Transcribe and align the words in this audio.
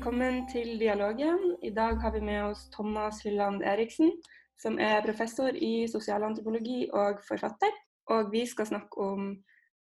Velkommen 0.00 0.46
til 0.48 0.78
dialogen. 0.80 1.58
I 1.62 1.70
dag 1.76 1.98
har 2.00 2.12
vi 2.12 2.20
med 2.24 2.42
oss 2.42 2.60
Thomas 2.72 3.18
Hylland 3.20 3.60
Eriksen, 3.62 4.14
som 4.56 4.78
er 4.80 5.02
professor 5.04 5.52
i 5.52 5.84
sosialantropologi 5.92 6.88
og 6.92 7.20
forfatter. 7.28 7.74
Og 8.08 8.32
vi 8.32 8.46
skal 8.46 8.66
snakke 8.66 8.96
om 8.96 9.36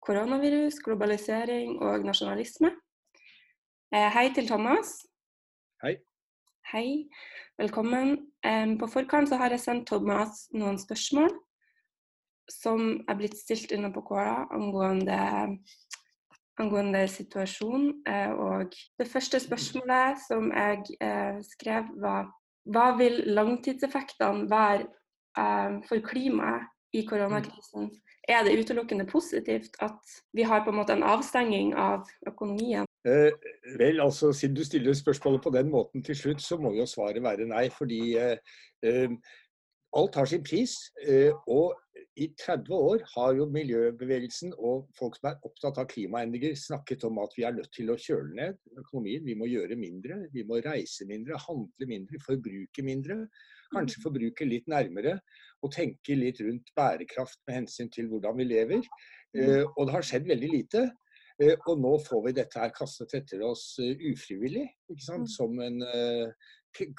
koronavirus, 0.08 0.80
globalisering 0.86 1.82
og 1.82 2.08
nasjonalisme. 2.08 2.72
Eh, 3.92 4.08
hei 4.16 4.32
til 4.36 4.48
Thomas. 4.48 5.04
Hei. 5.84 5.98
Hei. 6.72 7.10
Velkommen. 7.58 8.16
På 8.80 8.88
forkant 8.88 9.30
så 9.30 9.36
har 9.36 9.52
jeg 9.52 9.60
sendt 9.60 9.88
Thomas 9.92 10.48
noen 10.54 10.80
spørsmål 10.80 11.36
som 12.52 13.02
er 13.10 13.18
blitt 13.18 13.36
stilt 13.38 13.72
inne 13.74 13.92
på 13.94 14.04
Kåra 14.06 14.46
angående 14.54 15.20
angående 16.60 17.08
situasjonen. 17.12 17.92
Eh, 18.08 18.32
og 18.32 18.76
det 19.00 19.08
første 19.12 19.40
spørsmålet 19.40 20.22
som 20.28 20.52
jeg 20.52 20.98
eh, 21.02 21.42
skrev, 21.44 21.92
var 22.02 22.30
hva 22.66 22.96
vil 22.98 23.22
langtidseffektene 23.38 24.50
være 24.50 24.88
eh, 25.38 25.78
for 25.90 26.02
klimaet 26.06 26.72
i 26.96 27.06
koronakrisen? 27.06 27.92
Er 28.28 28.44
det 28.44 28.58
utelukkende 28.58 29.06
positivt 29.06 29.76
at 29.86 30.00
vi 30.34 30.42
har 30.42 30.64
på 30.66 30.72
en 30.72 30.80
måte 30.80 30.96
en 30.96 31.06
avstenging 31.06 31.76
av 31.78 32.08
økonomien? 32.28 32.88
Eh, 33.06 33.34
vel, 33.78 34.02
altså 34.02 34.32
Siden 34.34 34.56
du 34.56 34.64
stiller 34.66 34.94
spørsmålet 34.98 35.44
på 35.44 35.54
den 35.54 35.70
måten 35.70 36.04
til 36.04 36.18
slutt, 36.18 36.42
så 36.42 36.58
må 36.58 36.74
jo 36.74 36.88
svaret 36.90 37.22
være 37.24 37.46
nei. 37.46 37.68
Fordi 37.70 38.18
eh, 38.18 39.14
alt 39.96 40.16
har 40.20 40.30
sin 40.30 40.44
pris. 40.44 40.78
og 41.48 41.74
i 42.16 42.28
30 42.40 42.72
år 42.72 43.02
har 43.12 43.34
jo 43.36 43.46
miljøbevegelsen 43.52 44.54
og 44.56 44.86
folk 44.96 45.18
som 45.18 45.30
er 45.30 45.48
opptatt 45.48 45.82
av 45.82 45.88
klimaendringer, 45.92 46.56
snakket 46.56 47.04
om 47.10 47.20
at 47.20 47.36
vi 47.36 47.44
er 47.48 47.56
nødt 47.58 47.72
til 47.76 47.92
å 47.92 47.98
kjøle 48.00 48.32
ned 48.38 48.80
økonomien. 48.80 49.26
Vi 49.26 49.36
må 49.36 49.50
gjøre 49.52 49.76
mindre. 49.80 50.22
Vi 50.32 50.46
må 50.48 50.62
reise 50.64 51.08
mindre, 51.10 51.40
handle 51.44 51.90
mindre, 51.90 52.20
forbruke 52.24 52.86
mindre. 52.88 53.20
Kanskje 53.74 54.00
mm. 54.00 54.06
forbruke 54.06 54.48
litt 54.48 54.70
nærmere 54.72 55.18
og 55.66 55.74
tenke 55.76 56.16
litt 56.16 56.40
rundt 56.46 56.72
bærekraft 56.78 57.42
med 57.48 57.62
hensyn 57.62 57.92
til 57.92 58.08
hvordan 58.12 58.40
vi 58.40 58.48
lever. 58.48 58.88
Mm. 59.36 59.42
Eh, 59.42 59.64
og 59.76 59.90
det 59.90 59.98
har 59.98 60.08
skjedd 60.08 60.32
veldig 60.32 60.52
lite. 60.54 60.88
Eh, 61.44 61.58
og 61.68 61.84
nå 61.84 61.98
får 62.06 62.28
vi 62.30 62.38
dette 62.40 62.64
her 62.64 62.72
kastet 62.76 63.18
etter 63.20 63.44
oss 63.44 63.74
ufrivillig, 63.82 64.14
ufrivillig, 64.16 64.70
sant, 65.04 65.28
som 65.36 65.60
en 65.60 65.82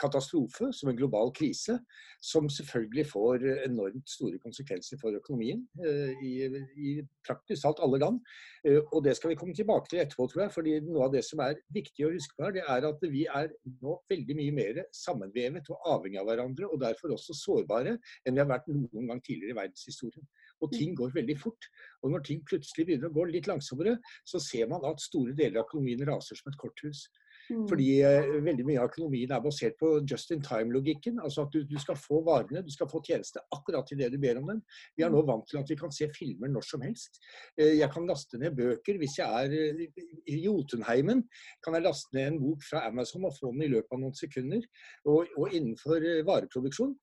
katastrofe, 0.01 0.71
som 0.73 0.91
en 0.91 0.97
global 0.99 1.33
krise, 1.37 1.79
som 2.23 2.49
selvfølgelig 2.51 3.07
får 3.11 3.45
enormt 3.67 4.09
store 4.11 4.39
konsekvenser 4.43 5.01
for 5.01 5.17
økonomien 5.19 5.63
eh, 5.85 6.13
i, 6.25 6.33
i 6.77 6.95
praktisk 7.27 7.63
talt 7.65 7.83
alle 7.85 8.01
land. 8.03 8.21
Eh, 8.67 8.81
og 8.93 9.05
det 9.05 9.17
skal 9.19 9.33
vi 9.33 9.39
komme 9.41 9.57
tilbake 9.57 9.91
til 9.91 10.03
etterpå, 10.03 10.29
tror 10.31 10.47
jeg. 10.47 10.55
fordi 10.55 10.79
noe 10.87 11.07
av 11.07 11.15
det 11.15 11.25
som 11.27 11.43
er 11.45 11.61
viktig 11.75 12.07
å 12.07 12.13
huske 12.15 12.37
på 12.37 12.47
her, 12.47 12.57
det 12.57 12.65
er 12.77 12.89
at 12.89 13.07
vi 13.13 13.27
er 13.41 13.53
nå 13.83 13.99
veldig 14.11 14.39
mye 14.41 14.57
mer 14.57 14.83
sammenvevet 14.95 15.71
og 15.75 15.93
avhengig 15.97 16.23
av 16.23 16.31
hverandre, 16.31 16.71
og 16.71 16.83
derfor 16.83 17.15
også 17.17 17.37
sårbare 17.37 17.97
enn 17.97 18.37
vi 18.37 18.43
har 18.43 18.51
vært 18.51 18.71
noen 18.73 19.13
gang 19.13 19.23
tidligere 19.23 19.57
i 19.57 19.61
verdenshistorien. 19.61 20.27
Og 20.65 20.73
ting 20.73 20.97
går 20.97 21.13
veldig 21.15 21.37
fort. 21.41 21.69
Og 22.03 22.15
når 22.15 22.25
ting 22.25 22.43
plutselig 22.49 22.87
begynner 22.89 23.11
å 23.11 23.17
gå 23.17 23.27
litt 23.29 23.49
langsommere, 23.51 23.99
så 24.25 24.41
ser 24.41 24.71
man 24.71 24.85
at 24.89 25.03
store 25.05 25.37
deler 25.37 25.61
av 25.61 25.67
økonomien 25.67 26.05
raser 26.09 26.39
som 26.39 26.49
et 26.49 26.61
korthus. 26.61 27.07
Mm. 27.51 27.67
Fordi 27.71 27.89
uh, 28.03 28.37
veldig 28.45 28.67
mye 28.67 28.81
av 28.83 28.91
økonomien 28.91 29.33
er 29.35 29.43
basert 29.45 29.77
på 29.81 29.93
just 30.03 30.33
in 30.35 30.43
time-logikken. 30.45 31.21
Altså 31.23 31.47
at 31.47 31.55
du, 31.55 31.63
du, 31.69 31.77
skal 31.83 31.99
få 32.01 32.23
varene, 32.27 32.65
du 32.67 32.73
skal 32.73 32.91
få 32.91 33.03
tjenester 33.07 33.45
akkurat 33.55 33.87
til 33.89 34.01
det 34.01 34.11
du 34.15 34.19
ber 34.23 34.41
om 34.41 34.51
dem. 34.53 34.62
Vi 34.97 35.07
er 35.07 35.12
nå 35.12 35.23
mm. 35.23 35.31
vant 35.31 35.47
til 35.51 35.61
at 35.61 35.73
vi 35.73 35.79
kan 35.81 35.95
se 35.95 36.09
filmer 36.15 36.53
når 36.53 36.67
som 36.69 36.85
helst. 36.87 37.21
Uh, 37.61 37.75
jeg 37.77 37.91
kan 37.93 38.09
laste 38.09 38.41
ned 38.43 38.56
bøker. 38.59 39.01
Hvis 39.03 39.19
jeg 39.21 39.45
er 39.45 39.77
uh, 39.77 40.01
i 40.33 40.41
Jotunheimen, 40.47 41.27
kan 41.65 41.79
jeg 41.79 41.87
laste 41.87 42.17
ned 42.17 42.33
en 42.33 42.41
bok 42.43 42.67
fra 42.67 42.87
Amazon 42.91 43.29
og 43.29 43.37
få 43.39 43.53
den 43.55 43.69
i 43.69 43.73
løpet 43.77 43.95
av 43.95 44.03
noen 44.03 44.17
sekunder. 44.17 44.67
Og, 45.06 45.31
og 45.37 45.55
innenfor 45.55 46.03
vareproduksjon 46.27 46.97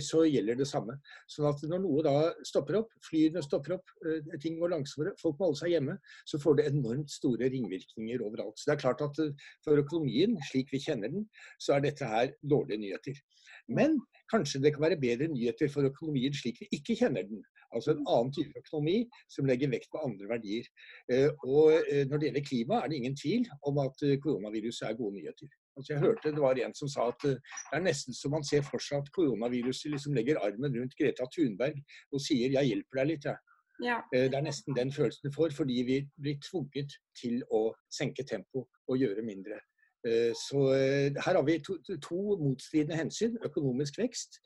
så 0.00 0.22
gjelder 0.24 0.56
det 0.58 0.66
samme. 0.68 0.96
Sånn 1.30 1.48
at 1.50 1.62
når 1.68 1.82
noe 1.84 2.04
da 2.04 2.14
stopper 2.46 2.80
opp, 2.80 2.92
flyene 3.04 3.42
stopper 3.44 3.76
opp, 3.76 3.90
eh, 4.06 4.36
ting 4.42 4.58
går 4.60 4.72
langsommere, 4.72 5.14
folk 5.20 5.38
må 5.38 5.50
holde 5.50 5.60
seg 5.60 5.74
hjemme, 5.74 5.98
så 6.28 6.40
får 6.40 6.56
det 6.56 6.68
enormt 6.70 7.10
store 7.12 7.50
ringvirkninger 7.52 8.24
overalt. 8.24 8.56
Så 8.58 8.70
det 8.70 8.76
er 8.76 8.84
klart 8.84 9.04
at 9.04 9.20
eh, 9.22 9.34
for 9.64 9.82
økonomien, 9.82 10.36
slik 10.50 10.72
vi 10.72 10.82
kjenner 10.82 11.12
den, 11.12 11.26
så 11.60 11.76
er 11.76 11.84
dette 11.84 12.08
her 12.08 12.32
dårlige 12.42 12.80
nyheter. 12.84 13.20
Men 13.68 14.00
kanskje 14.32 14.62
det 14.62 14.74
kan 14.74 14.86
være 14.86 15.00
bedre 15.00 15.28
nyheter 15.28 15.70
for 15.72 15.86
økonomien 15.86 16.34
slik 16.34 16.62
vi 16.62 16.70
ikke 16.78 16.96
kjenner 16.98 17.26
den. 17.28 17.44
Altså 17.74 17.92
en 17.92 18.06
annen 18.06 18.32
type 18.32 18.56
økonomi 18.62 19.00
som 19.32 19.48
legger 19.48 19.70
vekt 19.72 19.90
på 19.92 20.00
andre 20.06 20.30
verdier. 20.30 20.66
Eh, 21.12 21.28
og 21.44 21.76
når 22.08 22.16
det 22.16 22.30
gjelder 22.30 22.48
klima, 22.48 22.80
er 22.80 22.88
det 22.88 23.00
ingen 23.02 23.18
tvil 23.18 23.46
om 23.66 23.84
at 23.84 24.08
koronaviruset 24.22 24.88
er 24.88 24.98
gode 24.98 25.18
nyheter. 25.18 25.50
Altså 25.76 25.92
jeg 25.92 26.00
hørte 26.00 26.32
det 26.32 26.42
var 26.42 26.58
en 26.60 26.74
som 26.74 26.88
sa 26.88 27.08
at 27.12 27.26
eh, 27.28 27.36
det 27.36 27.78
er 27.78 27.84
nesten 27.84 28.16
så 28.16 28.30
man 28.32 28.44
ser 28.46 28.64
for 28.64 28.82
seg 28.82 29.04
at 29.04 29.12
koronaviruset 29.16 29.92
liksom 29.92 30.16
legger 30.16 30.40
armen 30.40 30.72
rundt 30.72 30.96
Greta 30.98 31.28
Thunberg 31.32 31.76
og 32.12 32.22
sier 32.24 32.48
'jeg 32.54 32.70
hjelper 32.70 33.00
deg 33.00 33.10
litt', 33.12 33.28
jeg. 33.28 33.36
Ja. 33.84 33.98
Eh, 34.14 34.28
det 34.30 34.38
er 34.38 34.46
nesten 34.48 34.76
den 34.76 34.92
følelsen 34.92 35.28
du 35.28 35.34
får, 35.34 35.52
fordi 35.52 35.82
vi 35.84 35.98
blir 36.16 36.40
tvunget 36.40 36.96
til 37.20 37.42
å 37.52 37.74
senke 37.92 38.24
tempo 38.24 38.64
og 38.88 38.98
gjøre 38.98 39.22
mindre. 39.22 39.60
Eh, 40.06 40.32
så 40.32 40.62
her 40.72 41.34
har 41.34 41.44
vi 41.44 41.58
to, 41.60 41.76
to 42.00 42.20
motstridende 42.40 42.96
hensyn. 42.96 43.36
Økonomisk 43.44 43.98
vekst 43.98 44.40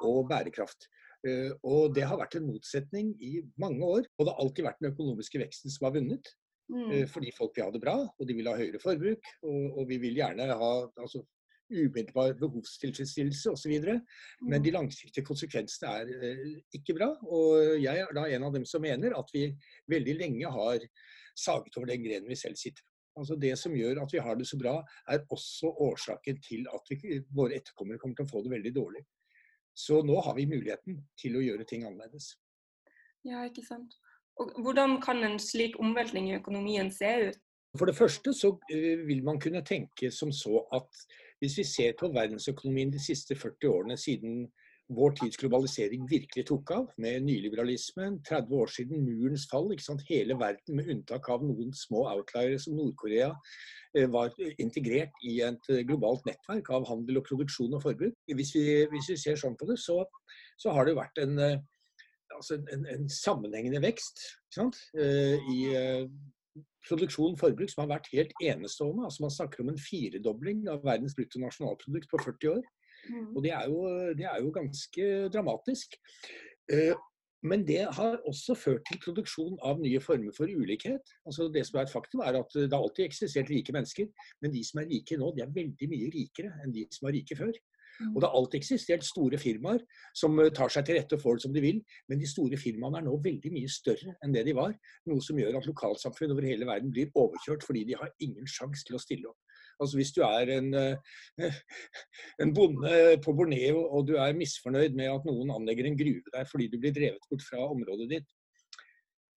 og 0.00 0.28
bærekraft. 0.28 0.88
Og 1.62 1.94
det 1.94 2.02
har 2.02 2.18
vært 2.18 2.34
en 2.34 2.48
motsetning 2.48 3.14
i 3.22 3.38
mange 3.56 3.84
år. 3.84 4.02
Og 4.18 4.26
det 4.26 4.32
har 4.32 4.42
alltid 4.42 4.64
vært 4.64 4.80
den 4.82 4.90
økonomiske 4.90 5.38
veksten 5.38 5.70
som 5.70 5.86
har 5.86 5.94
vunnet. 5.94 6.32
Mm. 6.70 6.90
Eh, 6.90 7.06
fordi 7.10 7.32
folk 7.36 7.56
vil 7.56 7.66
ha 7.66 7.72
det 7.74 7.82
bra, 7.82 7.96
og 8.06 8.28
de 8.28 8.36
vil 8.36 8.48
ha 8.50 8.56
høyere 8.58 8.80
forbruk. 8.82 9.30
Og, 9.42 9.78
og 9.80 9.88
vi 9.90 9.98
vil 10.02 10.18
gjerne 10.20 10.48
ha 10.50 10.72
altså, 10.86 11.24
umiddelbar 11.72 12.36
behovstilfredsstillelse 12.40 13.52
osv. 13.56 13.74
Men 13.82 14.58
mm. 14.58 14.62
de 14.64 14.74
langsiktige 14.74 15.26
konsekvensene 15.26 15.96
er 16.02 16.12
eh, 16.30 16.54
ikke 16.78 16.96
bra. 16.98 17.10
Og 17.26 17.80
jeg 17.82 18.04
er 18.04 18.14
da 18.16 18.28
en 18.28 18.48
av 18.48 18.56
dem 18.56 18.66
som 18.68 18.84
mener 18.84 19.16
at 19.18 19.34
vi 19.34 19.48
veldig 19.90 20.16
lenge 20.20 20.54
har 20.56 20.86
saget 21.38 21.76
over 21.78 21.88
den 21.92 22.04
grenen 22.04 22.28
vi 22.30 22.38
selv 22.38 22.60
sitter 22.60 22.84
på. 22.84 22.88
Altså 23.20 23.36
Det 23.36 23.52
som 23.60 23.74
gjør 23.76 24.00
at 24.06 24.12
vi 24.14 24.22
har 24.24 24.38
det 24.40 24.46
så 24.48 24.56
bra, 24.56 24.78
er 25.12 25.26
også 25.34 25.68
årsaken 25.84 26.38
til 26.44 26.64
at 26.72 26.86
vi, 26.88 27.18
våre 27.28 27.58
etterkommere 27.58 28.00
kommer 28.00 28.16
til 28.16 28.24
å 28.24 28.30
få 28.30 28.40
det 28.44 28.54
veldig 28.54 28.72
dårlig. 28.76 29.02
Så 29.76 30.00
nå 30.04 30.16
har 30.24 30.36
vi 30.36 30.48
muligheten 30.48 30.96
til 31.20 31.36
å 31.36 31.42
gjøre 31.44 31.66
ting 31.68 31.84
annerledes. 31.88 32.34
Ja, 33.24 33.44
ikke 33.46 33.64
sant. 33.64 33.98
Og 34.40 34.52
hvordan 34.64 35.00
kan 35.02 35.24
en 35.24 35.38
slik 35.42 35.76
omveltning 35.80 36.30
i 36.30 36.38
økonomien 36.38 36.90
se 36.92 37.10
ut? 37.28 37.40
For 37.78 37.88
det 37.88 37.96
første 37.96 38.34
så 38.36 38.52
eh, 38.72 39.00
vil 39.06 39.22
man 39.24 39.40
kunne 39.40 39.64
tenke 39.64 40.10
som 40.12 40.32
så 40.32 40.60
at 40.76 41.04
hvis 41.42 41.56
vi 41.58 41.64
ser 41.66 41.94
på 41.98 42.12
verdensøkonomien 42.12 42.92
de 42.92 43.00
siste 43.02 43.34
40 43.34 43.70
årene 43.72 43.96
siden 43.98 44.44
vår 44.92 45.14
tids 45.16 45.38
globalisering 45.40 46.04
virkelig 46.10 46.44
tok 46.50 46.70
av, 46.74 46.88
med 47.00 47.24
nyliberalismen, 47.24 48.18
30 48.28 48.58
år 48.60 48.72
siden 48.74 49.04
murens 49.06 49.46
fall, 49.50 49.70
hele 50.08 50.36
verden 50.38 50.76
med 50.76 50.90
unntak 50.92 51.30
av 51.32 51.44
noen 51.46 51.72
små 51.72 52.04
outliere 52.10 52.58
som 52.60 52.76
Nord-Korea, 52.76 53.30
eh, 53.96 54.08
var 54.10 54.36
integrert 54.58 55.16
i 55.24 55.40
et 55.46 55.72
globalt 55.88 56.26
nettverk 56.28 56.68
av 56.76 56.88
handel 56.90 57.22
og 57.22 57.28
produksjon 57.30 57.78
og 57.78 57.84
forbruk. 57.86 58.18
Hvis 58.28 58.54
vi, 58.58 58.66
hvis 58.92 59.12
vi 59.14 59.20
ser 59.24 59.40
sånn 59.40 59.56
på 59.56 59.70
det, 59.70 59.78
så, 59.80 60.02
så 60.60 60.76
har 60.76 60.86
det 60.86 60.98
vært 60.98 61.24
en 61.24 61.38
eh, 61.40 61.60
altså 62.36 62.58
en, 62.74 62.86
en, 62.86 63.08
sammenhengende 63.10 63.82
vekst 63.84 64.22
uh, 64.58 65.36
i 65.52 65.58
uh, 65.76 66.08
produksjon 66.88 67.38
forbruk 67.40 67.70
som 67.72 67.84
har 67.84 67.94
vært 67.94 68.10
helt 68.12 68.34
enestående. 68.42 69.06
Altså 69.06 69.26
Man 69.26 69.34
snakker 69.34 69.62
om 69.62 69.72
en 69.72 69.80
firedobling 69.80 70.66
av 70.72 70.84
verdens 70.86 71.16
bruttonasjonalprodukt 71.18 72.10
på 72.10 72.22
40 72.24 72.52
år. 72.56 72.66
Mm. 73.10 73.30
Og 73.34 73.40
det 73.42 73.54
er, 73.54 73.64
jo, 73.70 73.80
det 74.18 74.26
er, 74.28 74.36
jo, 74.42 74.52
ganske 74.54 75.08
dramatisk. 75.34 75.98
Uh, 76.72 76.94
men 77.42 77.64
det 77.66 77.80
har 77.96 78.20
også 78.30 78.54
ført 78.54 78.84
til 78.86 79.00
produksjon 79.02 79.56
av 79.66 79.80
nye 79.82 79.98
former 80.02 80.34
for 80.36 80.46
ulikhet. 80.46 81.14
Altså 81.26 81.48
det 81.50 81.64
som 81.66 81.80
er 81.80 81.88
et 81.88 81.94
faktum 81.94 82.22
er 82.22 82.38
at 82.38 82.54
Det 82.54 82.70
har 82.70 82.78
alltid 82.78 83.08
eksistert 83.08 83.50
rike 83.50 83.74
mennesker, 83.74 84.06
men 84.42 84.54
de 84.54 84.62
som 84.64 84.78
er 84.80 84.90
rike 84.92 85.18
nå, 85.18 85.32
de 85.34 85.42
er 85.42 85.54
veldig 85.56 85.88
mye 85.90 86.10
rikere 86.14 86.52
enn 86.62 86.74
de 86.74 86.86
som 86.94 87.08
var 87.08 87.16
rike 87.18 87.38
før. 87.38 87.58
Og 88.10 88.18
det 88.20 88.28
har 88.28 88.36
alltid 88.38 88.58
eksistert 88.60 89.06
store 89.06 89.38
firmaer 89.40 89.84
som 90.18 90.38
eh, 90.42 90.50
tar 90.54 90.72
seg 90.72 90.86
til 90.88 90.98
rette 90.98 91.18
får 91.20 91.38
det 91.38 91.44
som 91.46 91.54
de 91.54 91.62
vil, 91.64 91.80
men 92.10 92.20
de 92.20 92.28
store 92.28 92.58
firmaene 92.60 93.00
er 93.00 93.06
nå 93.06 93.14
veldig 93.24 93.52
mye 93.54 93.70
større 93.70 94.16
enn 94.24 94.34
det 94.34 94.44
de 94.48 94.56
var. 94.58 94.74
Noe 95.10 95.24
som 95.24 95.38
gjør 95.40 95.60
at 95.60 95.68
lokalsamfunn 95.68 96.34
over 96.34 96.48
hele 96.48 96.68
verden 96.68 96.92
blir 96.94 97.12
overkjørt 97.18 97.66
fordi 97.66 97.86
de 97.90 97.98
har 98.00 98.12
ingen 98.24 98.48
sjanse 98.50 98.86
til 98.88 98.98
å 98.98 99.02
stille 99.02 99.30
opp. 99.30 99.40
Altså 99.82 99.98
Hvis 99.98 100.12
du 100.14 100.20
er 100.26 100.52
en, 100.58 100.68
eh, 100.78 101.58
en, 102.42 102.54
bonde 102.54 102.92
på 103.24 103.34
Borneo 103.36 103.86
og 103.88 104.06
du 104.10 104.16
er 104.20 104.36
misfornøyd 104.36 104.96
med 104.98 105.10
at 105.10 105.26
noen 105.28 105.50
anlegger 105.54 105.88
en 105.88 105.98
gruve 105.98 106.34
der 106.34 106.48
fordi 106.50 106.68
du 106.72 106.78
blir 106.82 106.94
drevet 106.94 107.30
bort 107.30 107.44
fra 107.46 107.64
området 107.66 108.08
ditt, 108.16 108.28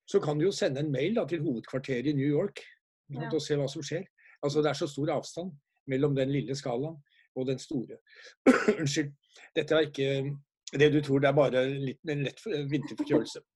så 0.05 0.21
kan 0.21 0.37
du 0.37 0.45
jo 0.45 0.53
sende 0.53 0.83
en 0.83 0.91
mail 0.93 1.15
da, 1.17 1.25
til 1.25 1.41
hovedkvarteret 1.41 2.11
i 2.11 2.17
New 2.17 2.27
York 2.29 2.61
ja. 3.15 3.25
og 3.31 3.41
se 3.41 3.57
hva 3.57 3.65
som 3.71 3.81
skjer. 3.85 4.05
Altså 4.45 4.61
Det 4.61 4.69
er 4.69 4.77
så 4.77 4.87
stor 4.89 5.15
avstand 5.15 5.53
mellom 5.89 6.15
den 6.17 6.29
lille 6.33 6.55
skalaen 6.57 6.99
og 7.35 7.47
den 7.49 7.59
store. 7.59 7.99
Unnskyld. 8.79 9.11
Dette 9.55 9.75
er 9.75 9.89
ikke 9.89 10.09
det 10.79 10.93
du 10.93 11.01
tror, 11.01 11.19
det 11.19 11.29
er 11.29 11.37
bare 11.37 11.65
litt, 11.69 11.99
en 12.09 12.23
lett 12.25 12.41
vinterforkjølelse. 12.45 13.43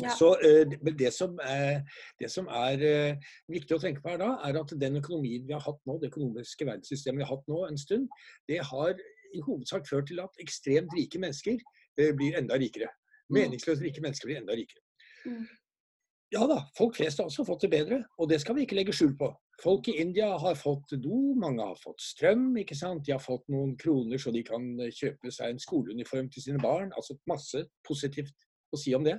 Ja. 0.00 0.14
Så 0.16 0.30
eh, 0.46 0.62
det, 0.70 0.94
det, 0.98 1.10
som 1.12 1.34
er, 1.44 1.82
det 2.18 2.30
som 2.32 2.46
er 2.48 2.80
eh, 2.86 3.32
viktig 3.52 3.76
å 3.76 3.80
tenke 3.82 4.00
på 4.00 4.08
her 4.14 4.20
da, 4.22 4.30
er 4.48 4.56
at 4.56 4.72
den 4.80 4.96
økonomien 4.96 5.44
vi 5.46 5.52
har 5.52 5.60
hatt 5.60 5.80
nå, 5.86 5.98
det 6.00 6.08
økonomiske 6.08 6.64
verdenssystemet 6.64 7.20
vi 7.20 7.26
har 7.26 7.34
hatt 7.34 7.50
nå 7.50 7.58
en 7.66 7.78
stund, 7.78 8.08
det 8.48 8.62
har 8.70 8.94
i 9.36 9.42
hovedsak 9.44 9.84
ført 9.90 10.08
til 10.10 10.22
at 10.24 10.40
ekstremt 10.42 10.94
rike 10.96 11.20
mennesker 11.20 11.58
eh, 11.60 12.12
blir 12.16 12.38
enda 12.40 12.56
rikere. 12.60 12.88
Mm. 13.28 13.36
Meningsløst 13.36 13.84
rike 13.84 14.02
mennesker 14.02 14.30
blir 14.30 14.40
enda 14.40 14.56
rikere. 14.56 14.82
Mm. 15.26 15.44
Ja 16.32 16.46
da, 16.46 16.60
folk 16.78 16.96
flest 16.96 17.20
har 17.20 17.28
også 17.28 17.44
fått 17.46 17.66
det 17.66 17.72
bedre, 17.74 18.00
og 18.18 18.30
det 18.30 18.40
skal 18.40 18.56
vi 18.56 18.64
ikke 18.64 18.78
legge 18.78 18.94
skjul 18.96 19.16
på. 19.18 19.32
Folk 19.60 19.90
i 19.92 19.98
India 20.00 20.30
har 20.40 20.54
fått 20.56 20.94
do, 21.04 21.34
mange 21.36 21.64
har 21.64 21.76
fått 21.76 22.00
strøm, 22.00 22.54
ikke 22.62 22.76
sant. 22.78 23.04
De 23.04 23.12
har 23.12 23.20
fått 23.20 23.44
noen 23.52 23.74
kroner 23.80 24.20
så 24.20 24.32
de 24.32 24.42
kan 24.46 24.70
eh, 24.80 24.92
kjøpe 24.94 25.32
seg 25.34 25.52
en 25.52 25.60
skoleuniform 25.60 26.30
til 26.32 26.46
sine 26.46 26.62
barn. 26.62 26.94
Altså 26.96 27.18
masse 27.28 27.66
positivt 27.86 28.46
å 28.72 28.80
si 28.80 28.94
om 28.96 29.04
det. 29.04 29.18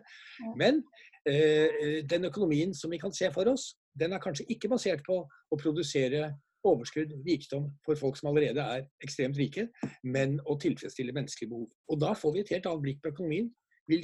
Men 0.57 0.81
eh, 1.29 2.01
den 2.09 2.29
økonomien 2.31 2.73
som 2.77 2.93
vi 2.93 2.99
kan 3.01 3.13
se 3.13 3.29
for 3.35 3.51
oss, 3.51 3.75
den 3.93 4.15
er 4.15 4.23
kanskje 4.23 4.47
ikke 4.49 4.71
basert 4.71 5.03
på 5.05 5.19
å 5.21 5.59
produsere 5.59 6.31
overskudd, 6.67 7.13
rikdom, 7.25 7.69
for 7.85 7.97
folk 7.97 8.17
som 8.17 8.29
allerede 8.31 8.61
er 8.61 8.85
ekstremt 9.03 9.37
rike, 9.39 9.67
men 10.03 10.37
å 10.45 10.57
tilfredsstille 10.61 11.13
menneskelige 11.15 11.49
behov. 11.49 11.69
Og 11.89 12.01
da 12.01 12.13
får 12.17 12.35
vi 12.35 12.43
et 12.43 12.53
helt 12.55 12.69
annet 12.69 12.85
blikk 12.85 13.01
på 13.01 13.13
økonomien. 13.13 13.49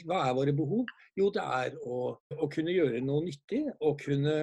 Hva 0.10 0.24
er 0.26 0.34
våre 0.36 0.54
behov? 0.58 0.90
Jo, 1.16 1.30
det 1.32 1.44
er 1.44 1.78
å, 1.86 2.16
å 2.18 2.48
kunne 2.52 2.74
gjøre 2.74 3.00
noe 3.06 3.24
nyttig. 3.28 3.62
Å 3.80 3.94
kunne 4.02 4.34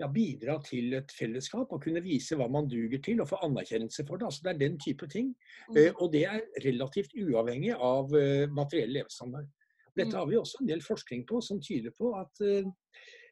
ja, 0.00 0.08
bidra 0.10 0.56
til 0.66 0.96
et 0.98 1.12
fellesskap 1.14 1.72
og 1.72 1.82
kunne 1.84 2.02
vise 2.02 2.36
hva 2.38 2.48
man 2.50 2.68
duger 2.70 3.02
til, 3.04 3.20
og 3.22 3.28
få 3.30 3.38
anerkjennelse 3.46 4.06
for 4.08 4.18
det. 4.18 4.28
Altså, 4.30 4.42
det 4.44 4.54
er 4.54 4.62
den 4.64 4.78
type 4.82 5.08
ting. 5.10 5.34
Mm. 5.68 5.76
Eh, 5.76 5.92
og 5.94 6.12
det 6.12 6.24
er 6.30 6.40
relativt 6.64 7.14
uavhengig 7.20 7.74
av 7.76 8.14
eh, 8.18 8.46
materiell 8.50 8.94
levestandard. 8.98 9.50
Dette 9.94 10.10
Mm. 10.10 10.18
har 10.18 10.26
vi 10.26 10.36
også 10.36 10.58
en 10.60 10.68
del 10.72 10.82
forskning 10.82 11.26
på 11.26 11.40
som 11.40 11.60
tyder 11.62 11.94
på 11.94 12.10
at 12.18 12.42
eh, 12.42 12.66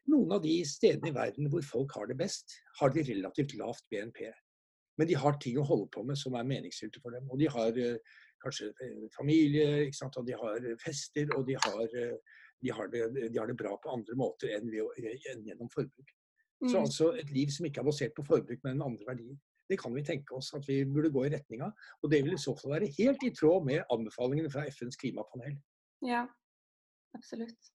noen 0.07 0.31
av 0.31 0.41
de 0.43 0.55
stedene 0.67 1.11
i 1.11 1.15
verden 1.15 1.49
hvor 1.51 1.63
folk 1.67 1.95
har 1.97 2.07
det 2.07 2.17
best, 2.17 2.55
har 2.79 2.89
de 2.95 3.03
relativt 3.03 3.55
lavt 3.59 3.83
BNP. 3.91 4.31
Men 4.97 5.07
de 5.07 5.15
har 5.19 5.39
ting 5.41 5.57
å 5.59 5.67
holde 5.67 5.89
på 5.91 6.03
med 6.07 6.17
som 6.17 6.35
er 6.37 6.47
meningsfylte 6.47 7.01
for 7.01 7.11
dem. 7.11 7.27
Og 7.31 7.39
de 7.39 7.49
har 7.51 7.75
eh, 7.75 7.99
kanskje 8.43 8.71
eh, 8.71 9.05
familie, 9.17 9.89
og 9.89 10.25
de 10.27 10.39
har 10.39 10.67
eh, 10.71 10.79
fester, 10.79 11.27
og 11.35 11.47
de 11.47 11.55
har, 11.59 11.87
de, 12.63 12.71
har 12.71 12.87
det, 12.87 13.07
de 13.27 13.39
har 13.39 13.47
det 13.47 13.59
bra 13.59 13.75
på 13.83 13.91
andre 13.91 14.15
måter 14.15 14.55
enn, 14.55 14.69
ved, 14.71 15.19
enn 15.33 15.43
gjennom 15.43 15.71
forbruk. 15.73 16.13
Så 16.63 16.77
Mm. 16.77 16.83
altså 16.83 17.11
et 17.19 17.31
liv 17.31 17.49
som 17.51 17.65
ikke 17.65 17.79
er 17.81 17.83
basert 17.83 18.13
på 18.15 18.23
forbruk, 18.23 18.59
men 18.63 18.81
andre 18.81 19.03
verdier. 19.07 19.35
Det 19.69 19.79
kan 19.79 19.93
vi 19.95 20.03
tenke 20.03 20.35
oss 20.35 20.53
at 20.53 20.67
vi 20.67 20.83
burde 20.85 21.11
gå 21.11 21.25
i 21.25 21.35
retning 21.35 21.61
av. 21.61 21.71
Og 22.03 22.11
det 22.11 22.23
vil 22.23 22.33
i 22.33 22.37
så 22.37 22.55
fall 22.59 22.71
være 22.71 22.91
helt 22.97 23.23
i 23.23 23.31
tråd 23.35 23.65
med 23.65 23.83
anbefalingene 23.91 24.51
fra 24.51 24.65
FNs 24.67 24.95
klimapanel. 24.95 25.57
Ja, 26.05 26.25
absolutt. 27.15 27.71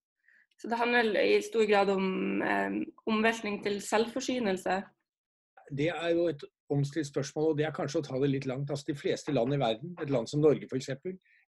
Så 0.59 0.69
det 0.69 0.79
handler 0.79 1.21
i 1.21 1.41
stor 1.43 1.67
grad 1.71 1.91
om 1.91 2.43
eh, 2.43 2.79
omveltning 3.07 3.63
til 3.65 3.81
selvforsynelse. 3.81 4.83
Det 5.71 5.89
er 5.89 6.09
jo 6.17 6.27
et 6.29 6.45
omstridt 6.71 7.07
spørsmål, 7.07 7.51
og 7.51 7.59
det 7.59 7.67
er 7.67 7.77
kanskje 7.77 8.01
å 8.01 8.07
ta 8.07 8.19
det 8.19 8.31
litt 8.31 8.47
langt. 8.47 8.71
Altså, 8.71 8.85
de 8.89 8.99
fleste 8.99 9.33
land 9.33 9.55
i 9.55 9.61
verden, 9.61 9.97
et 10.03 10.11
land 10.11 10.29
som 10.29 10.41
Norge 10.41 10.69
f.eks., 10.71 10.91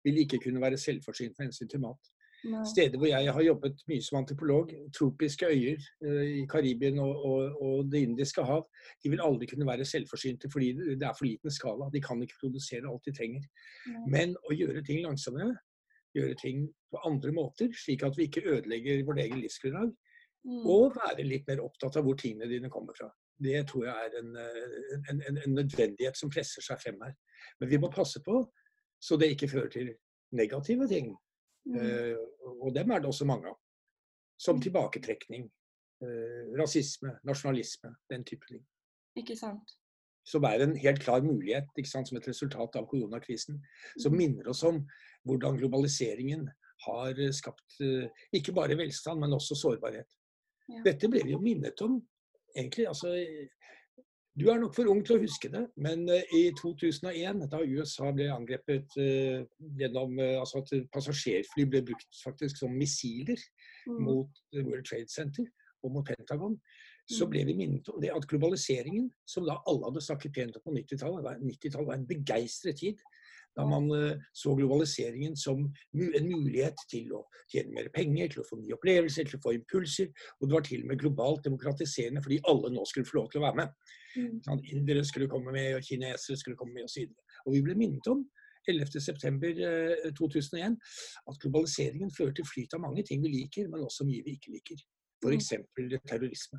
vil 0.05 0.19
ikke 0.23 0.39
kunne 0.45 0.61
være 0.61 0.79
selvforsynt 0.81 1.39
med 1.39 1.49
hensyn 1.51 1.69
til 1.69 1.81
mat. 1.81 2.13
Nei. 2.49 2.63
Steder 2.65 2.97
hvor 2.97 3.11
jeg 3.11 3.33
har 3.37 3.45
jobbet 3.45 3.83
mye 3.91 4.03
som 4.05 4.19
antropolog, 4.21 4.71
tropiske 4.97 5.49
øyer 5.51 5.81
eh, 6.07 6.29
i 6.41 6.45
Karibien 6.49 6.99
og, 7.03 7.25
og, 7.27 7.57
og 7.61 7.91
Det 7.93 8.01
indiske 8.07 8.45
hav, 8.49 8.63
de 9.05 9.13
vil 9.13 9.21
aldri 9.25 9.49
kunne 9.51 9.69
være 9.69 9.85
selvforsynte 9.85 10.49
fordi 10.53 10.73
det 10.97 11.07
er 11.07 11.17
for 11.19 11.29
liten 11.29 11.53
skala. 11.53 11.91
De 11.93 12.01
kan 12.01 12.23
ikke 12.23 12.41
produsere 12.41 12.89
alt 12.89 13.05
de 13.05 13.17
trenger. 13.17 13.45
Nei. 13.87 14.07
Men 14.17 14.37
å 14.49 14.57
gjøre 14.57 14.85
ting 14.87 15.03
langsommere, 15.05 15.53
gjøre 16.17 16.39
ting 16.41 16.65
på 16.91 17.03
andre 17.07 17.33
måter, 17.37 17.69
slik 17.77 18.07
at 18.09 18.17
vi 18.17 18.31
ikke 18.31 18.47
ødelegger 18.47 19.05
vårt 19.07 19.21
eget 19.27 19.43
livsgrunnlag, 19.45 19.93
Mm. 20.41 20.63
og 20.73 20.95
være 20.97 21.25
litt 21.29 21.49
mer 21.51 21.61
opptatt 21.61 21.99
av 22.01 22.07
hvor 22.07 22.17
tingene 22.17 22.47
dine 22.49 22.71
kommer 22.73 22.97
fra. 22.97 23.11
Det 23.41 23.59
tror 23.69 23.85
jeg 23.85 24.07
er 24.07 24.15
en, 24.23 24.31
eh, 24.41 24.87
en, 25.11 25.21
en, 25.29 25.41
en 25.45 25.57
nødvendighet 25.59 26.17
som 26.17 26.31
presser 26.33 26.65
seg 26.65 26.81
frem 26.81 27.01
her. 27.05 27.13
Men 27.61 27.69
vi 27.69 27.81
må 27.81 27.91
passe 27.93 28.23
på 28.25 28.39
så 29.01 29.19
det 29.21 29.35
ikke 29.35 29.49
fører 29.53 29.69
til 29.73 29.91
negative 30.37 30.89
ting. 30.89 31.13
Mm. 31.69 31.77
Eh, 31.77 32.17
og 32.63 32.75
dem 32.75 32.91
er 32.91 33.01
det 33.01 33.07
også 33.11 33.27
mange 33.29 33.49
av. 33.49 33.59
Som 34.39 34.57
Mm. 34.57 34.63
tilbaketrekning, 34.63 35.51
eh, 36.03 36.47
rasisme, 36.59 37.19
nasjonalisme, 37.25 37.95
den 38.11 38.25
type 38.25 38.47
ting. 38.49 38.65
Ikke 39.17 39.37
sant. 39.37 39.77
Som 40.25 40.45
er 40.45 40.61
en 40.63 40.77
helt 40.77 41.01
klar 41.01 41.21
mulighet 41.21 41.67
sant, 41.85 42.09
som 42.09 42.17
et 42.17 42.29
resultat 42.29 42.77
av 42.77 42.87
koronakrisen. 42.87 43.61
Som 43.99 44.13
Mm. 44.13 44.19
minner 44.19 44.49
oss 44.49 44.63
om 44.63 44.87
hvordan 45.27 45.59
globaliseringen 45.59 46.49
har 46.87 47.11
eh, 47.11 47.31
skapt 47.31 47.81
ikke 48.33 48.55
bare 48.55 48.77
velstand, 48.77 49.21
men 49.21 49.31
også 49.31 49.55
sårbarhet. 49.55 50.09
Ja. 50.69 50.83
Dette 50.85 51.09
ble 51.11 51.23
vi 51.25 51.33
jo 51.33 51.39
minnet 51.39 51.81
om 51.83 52.07
egentlig. 52.57 52.87
altså 52.87 53.09
du 54.41 54.49
er 54.51 54.59
nok 54.61 54.75
for 54.75 54.89
ung 54.91 55.03
til 55.05 55.19
å 55.19 55.23
huske 55.23 55.49
det, 55.53 55.67
men 55.77 56.07
eh, 56.09 56.25
i 56.37 56.43
2001, 56.57 57.45
da 57.53 57.61
USA 57.63 58.11
ble 58.17 58.31
angrepet 58.33 58.97
eh, 59.01 59.43
gjennom 59.79 60.19
eh, 60.19 60.37
altså 60.41 60.63
at 60.65 60.73
passasjerfly 60.95 61.67
ble 61.69 61.83
brukt 61.93 62.23
faktisk 62.25 62.63
som 62.65 62.73
missiler 62.77 63.41
Mm. 63.89 64.03
mot 64.05 64.41
World 64.53 64.85
Trade 64.85 65.09
Center 65.09 65.47
og 65.83 65.93
mot 65.95 66.07
Pentagon, 66.07 66.59
så 67.09 67.25
Mm. 67.25 67.31
ble 67.31 67.45
vi 67.49 67.55
minnet 67.55 67.89
om 67.89 68.01
det 68.01 68.11
at 68.13 68.27
globaliseringen, 68.29 69.11
som 69.27 69.47
da 69.47 69.57
alle 69.67 69.89
hadde 69.89 70.03
snakket 70.05 70.35
pent 70.35 70.57
om 70.57 70.63
på 70.67 70.75
90-tallet, 70.77 71.25
var, 71.25 71.39
90 71.41 71.87
var 71.87 71.95
en 71.95 72.07
begeistret 72.07 72.77
tid. 72.77 73.01
Da 73.59 73.65
man 73.67 73.89
eh, 73.97 74.21
så 74.37 74.53
globaliseringen 74.57 75.35
som 75.37 75.65
en 75.67 76.29
mulighet 76.29 76.79
til 76.91 77.11
å 77.17 77.25
tjene 77.51 77.75
mer 77.75 77.89
penger, 77.95 78.31
til 78.31 78.43
å 78.43 78.47
få 78.47 78.61
nye 78.61 78.77
opplevelser, 78.77 79.27
til 79.27 79.41
å 79.41 79.45
få 79.47 79.55
impulser. 79.57 80.11
Og 80.39 80.49
det 80.49 80.57
var 80.57 80.67
til 80.67 80.85
og 80.85 80.93
med 80.93 81.03
globalt 81.03 81.47
demokratiserende 81.49 82.23
fordi 82.25 82.43
alle 82.51 82.71
nå 82.75 82.85
skulle 82.89 83.11
få 83.11 83.21
lov 83.21 83.33
til 83.33 83.43
å 83.43 83.47
være 83.49 83.63
med. 83.63 83.97
Mm. 84.17 84.37
Indere 84.75 85.07
skulle 85.07 85.31
komme 85.31 85.55
med, 85.55 85.73
og 85.79 85.87
kinesere 85.87 86.39
skulle 86.39 86.61
komme 86.61 86.79
med 86.79 86.87
osv. 86.87 87.11
Og 87.47 87.57
vi 87.57 87.65
ble 87.67 87.79
minnet 87.79 88.07
om 88.11 88.23
11.9.2001 88.69 90.77
at 91.31 91.39
globaliseringen 91.43 92.11
fører 92.15 92.35
til 92.37 92.49
flyt 92.49 92.75
av 92.77 92.85
mange 92.85 93.05
ting 93.09 93.23
vi 93.25 93.31
liker, 93.33 93.69
men 93.73 93.87
også 93.87 94.07
mye 94.09 94.25
vi 94.27 94.37
ikke 94.37 94.55
liker. 94.55 94.79
F.eks. 95.21 95.51
terrorisme. 96.09 96.59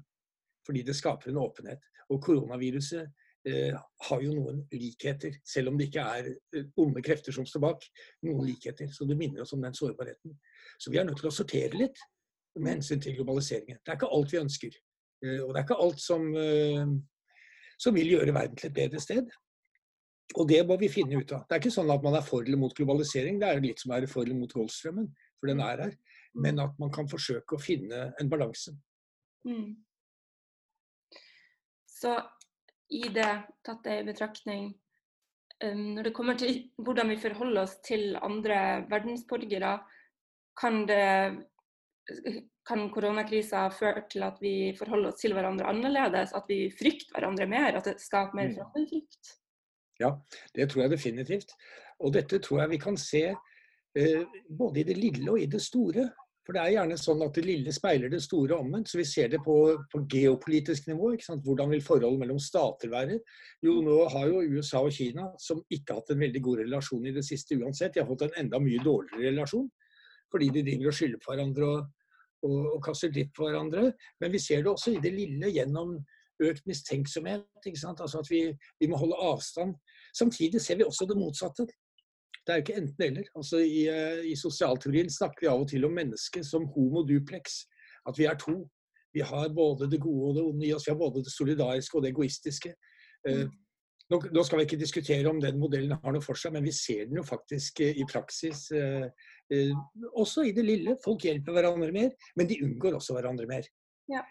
Fordi 0.65 0.81
det 0.85 0.95
skaper 0.97 1.31
en 1.31 1.41
åpenhet. 1.41 1.81
Og 2.11 2.17
koronaviruset 2.23 3.01
eh, 3.01 3.11
har 3.45 4.21
jo 4.21 4.33
noen 4.35 4.61
likheter, 4.69 5.33
selv 5.47 5.71
om 5.71 5.77
det 5.79 5.87
ikke 5.89 6.03
er 6.17 6.27
eh, 6.29 6.67
onde 6.77 7.01
krefter 7.01 7.33
som 7.33 7.45
står 7.47 7.63
bak. 7.63 7.85
Noen 8.27 8.45
likheter, 8.45 8.91
Så 8.93 9.07
det 9.09 9.17
minner 9.17 9.41
oss 9.41 9.53
om 9.53 9.61
den 9.61 9.73
sårbarheten. 9.73 10.35
Så 10.79 10.91
vi 10.91 10.99
er 11.01 11.07
nødt 11.07 11.17
til 11.17 11.31
å 11.31 11.33
sortere 11.33 11.73
litt 11.77 11.97
med 12.59 12.75
hensyn 12.75 13.01
til 13.01 13.15
globaliseringen. 13.17 13.79
Det 13.81 13.93
er 13.93 13.97
ikke 13.97 14.11
alt 14.13 14.33
vi 14.33 14.41
ønsker. 14.41 14.77
Eh, 15.25 15.39
og 15.41 15.53
det 15.53 15.61
er 15.61 15.65
ikke 15.65 15.79
alt 15.85 16.03
som, 16.03 16.27
eh, 16.37 16.93
som 17.81 17.95
vil 17.97 18.13
gjøre 18.13 18.35
verden 18.35 18.55
til 18.59 18.69
et 18.69 18.77
bedre 18.77 19.01
sted. 19.01 19.31
Og 20.37 20.47
det 20.47 20.61
må 20.67 20.77
vi 20.79 20.87
finne 20.91 21.17
ut 21.17 21.31
av. 21.35 21.43
Det 21.47 21.55
er 21.55 21.63
ikke 21.63 21.75
sånn 21.75 21.91
at 21.91 22.03
man 22.03 22.15
er 22.15 22.23
for 22.23 22.45
eller 22.45 22.59
mot 22.59 22.75
globalisering. 22.75 23.39
Det 23.39 23.49
er 23.49 23.63
litt 23.63 23.81
som 23.81 23.91
å 23.91 23.97
være 23.97 24.07
for 24.07 24.23
eller 24.23 24.37
mot 24.37 24.53
Golfstrømmen, 24.53 25.09
for 25.39 25.51
den 25.51 25.59
er 25.65 25.87
her. 25.87 25.95
Men 26.35 26.61
at 26.63 26.77
man 26.79 26.91
kan 26.93 27.09
forsøke 27.11 27.57
å 27.57 27.61
finne 27.61 28.13
en 28.19 28.29
balanse. 28.31 28.71
Mm. 29.43 29.75
Så 31.89 32.13
i 32.91 33.07
det, 33.13 33.31
tatt 33.65 33.83
det 33.85 33.99
i 34.01 34.07
betraktning, 34.07 34.69
um, 35.63 35.85
når 35.95 36.09
det 36.09 36.13
kommer 36.17 36.37
til 36.39 36.57
hvordan 36.77 37.09
vi 37.13 37.19
forholder 37.21 37.63
oss 37.63 37.77
til 37.85 38.15
andre 38.21 38.85
verdensborgere, 38.91 39.77
kan 40.59 40.83
det 40.89 41.05
kan 42.67 42.89
koronakrisa 42.93 43.67
føre 43.73 44.03
til 44.09 44.23
at 44.25 44.39
vi 44.41 44.73
forholder 44.77 45.11
oss 45.11 45.21
til 45.21 45.33
hverandre 45.33 45.69
annerledes? 45.69 46.33
At 46.37 46.49
vi 46.49 46.65
frykter 46.73 47.15
hverandre 47.15 47.47
mer? 47.49 47.77
At 47.77 47.87
det 47.89 48.01
skaper 48.01 48.35
mer 48.37 48.49
Mm. 48.49 48.55
fremmedfrykt? 48.55 49.31
Ja, 49.99 50.11
det 50.55 50.69
tror 50.69 50.81
jeg 50.81 50.91
definitivt. 50.91 51.51
Og 51.99 52.13
dette 52.13 52.39
tror 52.39 52.61
jeg 52.61 52.69
vi 52.69 52.77
kan 52.77 52.97
se 52.97 53.35
eh, 53.95 54.25
både 54.49 54.79
i 54.79 54.83
det 54.83 54.97
lille 54.97 55.31
og 55.31 55.39
i 55.39 55.45
det 55.45 55.61
store. 55.61 56.09
For 56.41 56.57
det 56.57 56.61
er 56.61 56.73
gjerne 56.73 56.97
sånn 56.97 57.21
at 57.21 57.35
det 57.37 57.43
lille 57.45 57.73
speiler 57.75 58.09
det 58.09 58.21
store 58.25 58.57
omvendt. 58.57 58.89
Så 58.89 58.97
vi 58.97 59.05
ser 59.05 59.29
det 59.29 59.41
på, 59.45 59.55
på 59.91 60.01
geopolitisk 60.09 60.87
nivå. 60.89 61.11
ikke 61.13 61.27
sant? 61.27 61.43
Hvordan 61.45 61.69
vil 61.69 61.83
forholdet 61.85 62.23
mellom 62.23 62.39
stater 62.41 62.89
være? 62.89 63.19
Jo, 63.61 63.77
nå 63.85 63.97
har 64.09 64.25
jo 64.31 64.41
USA 64.57 64.81
og 64.81 64.95
Kina, 64.95 65.27
som 65.41 65.61
ikke 65.69 65.93
har 65.93 66.01
hatt 66.01 66.15
en 66.15 66.23
veldig 66.23 66.41
god 66.47 66.63
relasjon 66.63 67.05
i 67.05 67.13
det 67.13 67.25
siste 67.27 67.59
uansett, 67.61 67.93
de 67.93 68.01
har 68.01 68.09
fått 68.09 68.25
en 68.25 68.39
enda 68.45 68.61
mye 68.63 68.81
dårligere 68.81 69.29
relasjon. 69.29 69.69
Fordi 70.33 70.49
de 70.55 70.65
driver 70.65 70.89
og 70.89 70.97
skylder 70.97 71.21
på 71.21 71.33
hverandre 71.33 71.69
og, 71.69 71.85
og, 72.47 72.57
og 72.73 72.81
kaster 72.87 73.13
dritt 73.13 73.35
på 73.37 73.45
hverandre. 73.45 73.91
Men 74.23 74.33
vi 74.33 74.41
ser 74.41 74.65
det 74.65 74.73
også 74.73 74.95
i 74.95 75.03
det 75.03 75.13
lille 75.13 75.53
gjennom 75.53 75.93
økt 76.41 76.65
mistenksomhet. 76.65 77.45
ikke 77.65 77.79
sant? 77.79 78.01
Altså 78.01 78.25
at 78.25 78.33
vi, 78.33 78.47
vi 78.81 78.89
må 78.89 78.97
holde 78.97 79.19
avstand. 79.29 79.75
Samtidig 80.17 80.61
ser 80.61 80.81
vi 80.81 80.89
også 80.89 81.05
det 81.05 81.19
motsatte. 81.19 81.67
Det 82.41 82.53
er 82.53 82.59
jo 82.59 82.65
ikke 82.65 82.77
enten-eller. 82.81 83.25
Altså 83.37 83.61
I, 83.61 83.81
eh, 83.91 84.21
i 84.31 84.35
sosialteorien 84.35 85.09
snakker 85.13 85.45
vi 85.45 85.49
av 85.51 85.61
og 85.61 85.69
til 85.69 85.85
om 85.85 85.93
mennesket 85.93 86.45
som 86.47 86.65
homo 86.75 87.03
duplex. 87.05 87.65
At 88.09 88.17
vi 88.17 88.25
er 88.25 88.39
to. 88.41 88.63
Vi 89.13 89.21
har 89.21 89.51
både 89.53 89.89
det 89.91 89.99
gode 90.01 90.29
og 90.29 90.37
det 90.37 90.45
onde 90.45 90.67
i 90.67 90.73
oss. 90.73 90.87
Vi 90.87 90.93
har 90.93 90.99
både 90.99 91.23
det 91.23 91.33
solidariske 91.33 91.97
og 91.97 92.05
det 92.05 92.13
egoistiske. 92.13 92.73
Eh, 93.27 93.45
nå, 94.11 94.19
nå, 94.33 94.43
skal 94.43 94.59
vi 94.59 94.67
ikke 94.67 94.81
diskutere 94.81 95.29
om 95.29 95.39
den 95.43 95.59
modellen 95.61 95.93
har 95.93 96.15
noe 96.15 96.23
for 96.23 96.39
seg, 96.39 96.55
men 96.55 96.65
vi 96.65 96.73
ser 96.75 97.05
den 97.07 97.21
jo 97.21 97.25
faktisk 97.27 97.83
i 97.85 98.05
praksis. 98.09 98.65
Eh, 98.75 99.07
eh, 99.53 99.73
også 100.11 100.47
i 100.49 100.53
det 100.55 100.65
lille. 100.67 100.97
Folk 101.03 101.27
hjelper 101.27 101.55
hverandre 101.55 101.91
mer, 101.95 102.11
men 102.35 102.49
de 102.49 102.59
unngår 102.65 102.97
også 102.97 103.15
hverandre 103.15 103.47
mer. 103.49 103.69
Ja. 104.11 104.25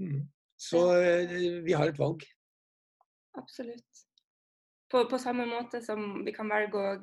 Mm. 0.00 0.24
Så 0.60 0.84
eh, 0.98 1.60
vi 1.66 1.76
har 1.76 1.90
et 1.90 2.00
valg. 2.00 2.24
Absolutt. 3.38 4.06
På, 4.90 5.04
på, 5.10 5.18
samme 5.22 5.46
måte 5.46 5.82
som 5.84 6.24
vi 6.26 6.34
kan 6.34 6.50
velge 6.50 6.80
å 6.80 6.94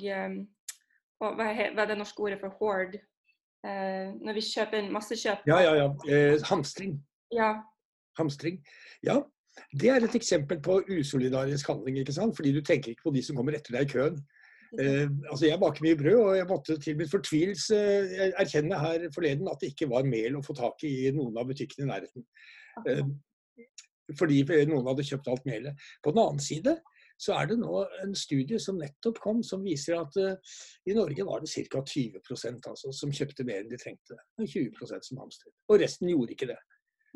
hva 1.18 1.50
er 1.50 1.88
det 1.90 1.98
norske 1.98 2.22
ordet 2.22 2.42
for 2.42 2.54
hoard? 2.60 2.98
Eh, 3.66 4.14
når 4.22 4.38
vi 4.38 4.44
kjøper 4.46 4.80
en 4.80 4.92
massekjøp. 4.94 5.48
Ja, 5.50 5.58
ja, 5.66 5.74
ja. 5.80 5.88
Eh, 6.06 6.38
hamstring. 6.46 6.98
Ja. 7.34 7.56
Hamstring. 8.20 8.60
Ja, 9.06 9.22
det 9.74 9.90
er 9.90 10.06
et 10.06 10.16
eksempel 10.18 10.60
på 10.64 10.80
usolidarisk 10.92 11.72
handling. 11.72 11.98
ikke 11.98 12.14
sant? 12.14 12.36
Fordi 12.38 12.54
du 12.54 12.62
tenker 12.62 12.94
ikke 12.94 13.08
på 13.10 13.16
de 13.16 13.24
som 13.26 13.40
kommer 13.40 13.58
etter 13.58 13.74
deg 13.78 13.88
i 13.88 13.94
køen. 13.96 14.20
Eh, 14.80 15.08
altså 15.32 15.48
Jeg 15.48 15.60
baker 15.60 15.86
mye 15.86 15.98
brød, 15.98 16.20
og 16.20 16.38
jeg 16.38 16.48
måtte 16.50 16.78
til 16.84 16.98
min 17.00 17.10
fortvilelse 17.10 17.78
eh, 17.78 18.34
erkjenne 18.38 18.80
her 18.80 19.08
forleden 19.16 19.48
at 19.48 19.62
det 19.62 19.72
ikke 19.72 19.90
var 19.90 20.06
mel 20.08 20.38
å 20.38 20.44
få 20.44 20.54
tak 20.58 20.84
i 20.84 21.08
i 21.08 21.16
noen 21.16 21.38
av 21.40 21.48
butikkene 21.50 21.88
i 21.88 21.92
nærheten. 21.94 22.28
Eh, 22.86 23.04
fordi 24.20 24.44
noen 24.70 24.88
hadde 24.88 25.08
kjøpt 25.08 25.32
alt 25.32 25.48
melet. 25.50 25.88
På 26.04 26.14
den 26.14 26.24
annen 26.24 26.44
side 26.44 26.78
så 27.18 27.34
er 27.34 27.50
det 27.50 27.58
nå 27.60 27.82
en 28.04 28.14
studie 28.18 28.60
som 28.62 28.78
nettopp 28.78 29.20
kom, 29.24 29.42
som 29.46 29.64
viser 29.66 29.98
at 29.98 30.18
uh, 30.22 30.58
i 30.86 30.96
Norge 30.98 31.26
var 31.26 31.42
det 31.42 31.50
ca. 31.50 31.82
20% 31.82 32.70
altså, 32.70 32.94
som 32.94 33.14
kjøpte 33.14 33.46
mer 33.48 33.64
enn 33.64 33.72
de 33.72 33.80
trengte. 33.82 34.20
20% 34.40 35.10
som 35.10 35.22
hamstret. 35.24 35.54
Og 35.72 35.82
resten 35.82 36.12
gjorde 36.12 36.36
ikke 36.36 36.52
det. 36.52 36.60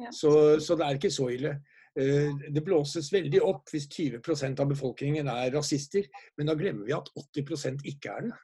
Ja. 0.02 0.10
Så, 0.16 0.32
så, 0.64 0.78
det 0.80 0.88
er 0.88 0.98
ikke 0.98 1.14
så 1.14 1.30
ille. 1.34 1.56
Uh, 1.94 2.32
det 2.50 2.64
blåses 2.66 3.12
veldig 3.14 3.44
opp 3.46 3.70
hvis 3.74 3.90
20% 3.92 4.64
av 4.64 4.72
befolkningen 4.72 5.30
er 5.30 5.54
rasister, 5.54 6.08
men 6.40 6.50
da 6.50 6.58
glemmer 6.58 6.88
vi 6.88 6.98
at 6.98 7.12
80% 7.38 7.86
ikke 7.94 8.16
er 8.16 8.30
det. 8.30 8.40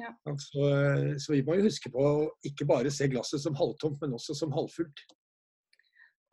Ja. 0.00 0.08
Altså, 0.24 0.68
så 1.20 1.34
vi 1.34 1.42
må 1.44 1.58
jo 1.58 1.66
huske 1.66 1.90
på 1.92 2.00
å 2.00 2.30
ikke 2.48 2.64
bare 2.64 2.88
se 2.94 3.10
glasset 3.12 3.42
som 3.42 3.58
halvtomt, 3.58 4.00
men 4.00 4.16
også 4.16 4.38
som 4.38 4.54
halvfullt. 4.56 5.04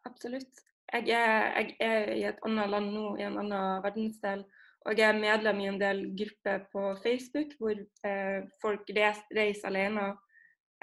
Absolutt. 0.08 0.64
Jeg 0.90 1.12
er, 1.14 1.44
jeg 1.60 1.76
er, 1.86 2.12
i 2.16 2.24
et 2.32 2.40
annet 2.48 2.72
land 2.72 2.94
nå, 2.96 3.04
i 3.20 3.26
en 3.28 3.36
annen 3.44 3.84
verdensdel, 3.84 4.46
og 4.88 4.96
jeg 4.98 5.10
er 5.10 5.20
medlem 5.20 5.60
i 5.60 5.68
en 5.70 5.80
del 5.80 6.02
grupper 6.18 6.66
på 6.72 6.84
Facebook 7.04 7.56
hvor 7.60 7.76
eh, 7.76 8.42
folk 8.62 8.88
reiser 8.96 9.68
alene. 9.68 10.14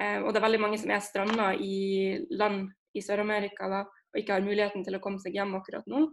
Eh, 0.01 0.21
og 0.21 0.33
det 0.33 0.41
er 0.41 0.47
veldig 0.47 0.61
mange 0.61 0.81
som 0.81 0.93
er 0.93 1.05
stranda 1.05 1.53
i 1.57 2.19
land 2.37 2.67
i 2.97 3.03
Sør-Amerika 3.05 3.71
og 3.71 4.21
ikke 4.21 4.37
har 4.37 4.45
muligheten 4.45 4.85
til 4.85 4.99
å 4.99 5.03
komme 5.05 5.21
seg 5.23 5.37
hjem 5.37 5.57
akkurat 5.57 5.89
nå. 5.89 6.07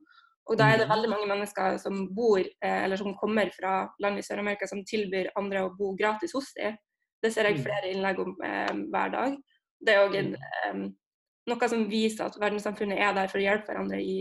Og 0.51 0.59
da 0.59 0.69
er 0.71 0.81
det 0.81 0.87
mm. 0.87 0.91
veldig 0.91 1.11
mange 1.11 1.27
mennesker 1.27 1.77
som 1.79 1.99
bor, 2.15 2.39
eh, 2.39 2.79
eller 2.85 2.99
som 2.99 3.15
kommer 3.19 3.51
fra 3.55 3.75
land 4.03 4.19
i 4.19 4.25
Sør-Amerika 4.25 4.67
som 4.67 4.83
tilbyr 4.87 5.33
andre 5.39 5.65
å 5.67 5.73
bo 5.75 5.93
gratis 5.99 6.35
hos 6.35 6.51
dem. 6.57 6.79
Det 7.23 7.31
ser 7.31 7.47
jeg 7.47 7.59
mm. 7.59 7.63
flere 7.67 7.91
innlegg 7.91 8.23
om 8.23 8.33
eh, 8.43 8.73
hver 8.91 9.13
dag. 9.13 9.37
Det 9.83 9.93
er 9.93 10.07
òg 10.07 10.17
mm. 10.31 10.87
noe 11.51 11.71
som 11.71 11.85
viser 11.91 12.25
at 12.29 12.39
verdenssamfunnet 12.39 12.99
er 13.03 13.15
der 13.15 13.31
for 13.31 13.39
å 13.39 13.43
hjelpe 13.43 13.71
hverandre 13.71 13.99
i 13.99 14.17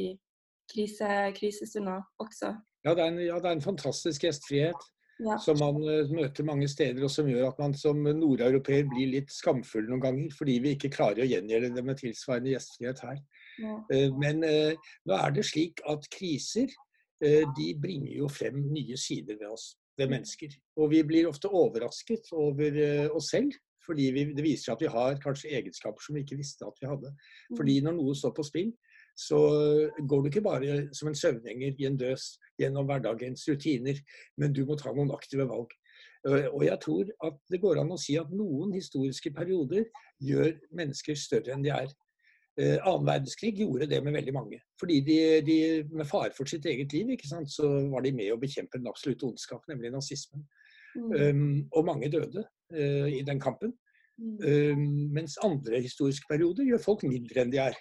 krise, 0.71 1.09
krisestunder 1.39 2.03
også. 2.23 2.55
Ja 2.87 2.95
det, 2.99 3.07
en, 3.07 3.21
ja, 3.23 3.39
det 3.39 3.49
er 3.49 3.57
en, 3.57 3.65
fantastisk 3.65 4.25
gjestfrihet 4.27 4.87
ja. 5.23 5.37
som 5.43 5.59
man 5.63 5.79
uh, 5.85 6.11
møter 6.11 6.47
mange 6.47 6.69
steder, 6.71 7.03
og 7.05 7.13
som 7.15 7.29
gjør 7.31 7.53
at 7.53 7.61
man 7.63 7.77
som 7.79 8.01
nordeuropeer 8.03 8.89
blir 8.91 9.13
litt 9.13 9.31
skamfull 9.33 9.87
noen 9.89 10.03
ganger, 10.03 10.33
fordi 10.35 10.59
vi 10.65 10.75
ikke 10.77 10.93
klarer 10.97 11.23
å 11.23 11.29
gjengjelde 11.31 11.75
det 11.77 11.85
med 11.87 12.01
tilsvarende 12.01 12.55
gjestfrihet 12.57 13.05
her. 13.07 13.21
Ja. 13.63 13.77
Uh, 13.93 14.09
men 14.19 14.43
uh, 14.47 14.95
nå 15.07 15.19
er 15.21 15.37
det 15.37 15.47
slik 15.51 15.85
at 15.91 16.09
kriser 16.13 16.73
de 17.23 17.69
bringer 17.79 18.17
jo 18.17 18.27
frem 18.27 18.57
nye 18.75 18.97
sider 18.99 19.37
ved 19.39 19.53
oss, 19.55 19.77
ved 19.95 20.11
mennesker. 20.11 20.57
Og 20.83 20.89
vi 20.91 21.05
blir 21.07 21.29
ofte 21.29 21.47
overrasket 21.47 22.33
over 22.35 22.81
oss 23.15 23.29
selv. 23.31 23.55
Fordi 23.87 24.09
vi, 24.15 24.25
det 24.35 24.45
viser 24.45 24.65
seg 24.65 24.75
at 24.75 24.83
vi 24.83 24.91
har 24.91 25.21
kanskje 25.23 25.53
egenskaper 25.59 26.03
som 26.03 26.17
vi 26.17 26.25
ikke 26.25 26.39
visste 26.41 26.67
at 26.67 26.83
vi 26.83 26.91
hadde. 26.91 27.13
Mm. 27.13 27.57
Fordi 27.61 27.77
når 27.87 27.97
noe 27.99 28.17
står 28.19 28.35
på 28.35 28.47
spill, 28.47 28.73
så 29.19 29.39
går 30.09 30.23
du 30.23 30.31
ikke 30.31 30.45
bare 30.45 30.79
som 30.97 31.11
en 31.11 31.19
søvngjenger 31.19 31.79
i 31.79 31.87
en 31.89 31.99
døs 32.01 32.33
gjennom 32.61 32.89
hverdagens 32.89 33.45
rutiner, 33.51 33.99
men 34.41 34.55
du 34.57 34.65
må 34.69 34.77
ta 34.81 34.93
noen 34.95 35.13
aktive 35.15 35.47
valg. 35.51 35.73
Eh, 36.29 36.47
og 36.49 36.65
jeg 36.67 36.79
tror 36.83 37.11
at 37.27 37.39
det 37.51 37.61
går 37.63 37.83
an 37.83 37.93
å 37.95 38.01
si 38.01 38.17
at 38.21 38.31
noen 38.35 38.73
historiske 38.77 39.33
perioder 39.35 39.89
gjør 40.23 40.55
mennesker 40.75 41.19
større 41.19 41.55
enn 41.55 41.65
de 41.67 41.73
er. 41.75 41.93
Eh, 42.61 42.77
annen 42.77 43.09
verdenskrig 43.09 43.55
gjorde 43.63 43.89
det 43.91 44.03
med 44.05 44.17
veldig 44.19 44.35
mange. 44.37 44.61
Fordi 44.81 45.01
de, 45.07 45.19
de 45.47 45.59
med 45.91 46.09
fare 46.09 46.35
for 46.37 46.49
sitt 46.49 46.67
eget 46.69 46.93
liv 46.95 47.15
ikke 47.15 47.31
sant, 47.31 47.51
så 47.51 47.69
var 47.93 48.05
de 48.05 48.15
med 48.17 48.33
å 48.33 48.41
bekjempe 48.41 48.79
den 48.79 48.91
absolutte 48.91 49.27
ondskap, 49.29 49.65
nemlig 49.71 49.93
nazismen. 49.95 50.45
Mm. 50.93 51.13
Um, 51.17 51.61
og 51.73 51.87
mange 51.89 52.11
døde 52.13 52.43
uh, 52.45 53.09
i 53.09 53.23
den 53.25 53.41
kampen. 53.41 53.73
Mm. 54.21 54.35
Um, 54.45 54.83
mens 55.17 55.39
andre 55.41 55.81
historiske 55.81 56.29
perioder 56.29 56.69
gjør 56.69 56.83
folk 56.85 57.07
mindre 57.09 57.41
enn 57.41 57.55
de 57.55 57.63
er. 57.65 57.79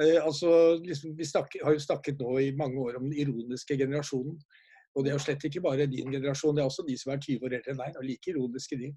Eh, 0.00 0.18
altså, 0.24 0.80
liksom, 0.80 1.16
vi 1.18 1.28
snakker, 1.28 1.64
har 1.66 1.76
jo 1.76 1.82
snakket 1.84 2.20
nå 2.20 2.38
i 2.40 2.52
mange 2.56 2.80
år 2.80 2.96
om 3.00 3.08
den 3.10 3.18
ironiske 3.24 3.76
generasjonen. 3.76 4.38
Og 4.94 5.04
det 5.04 5.12
er 5.12 5.16
jo 5.16 5.24
slett 5.24 5.44
ikke 5.48 5.62
bare 5.64 5.88
din 5.88 6.12
generasjon, 6.12 6.56
det 6.56 6.62
er 6.62 6.68
også 6.68 6.84
de 6.84 6.96
som 7.00 7.14
er 7.14 7.20
20 7.20 7.46
år 7.46 7.54
eldre 7.56 7.72
enn 7.72 7.80
deg. 7.80 7.94
og 7.96 8.04
like 8.04 8.32
ironiske 8.32 8.76
de. 8.80 8.90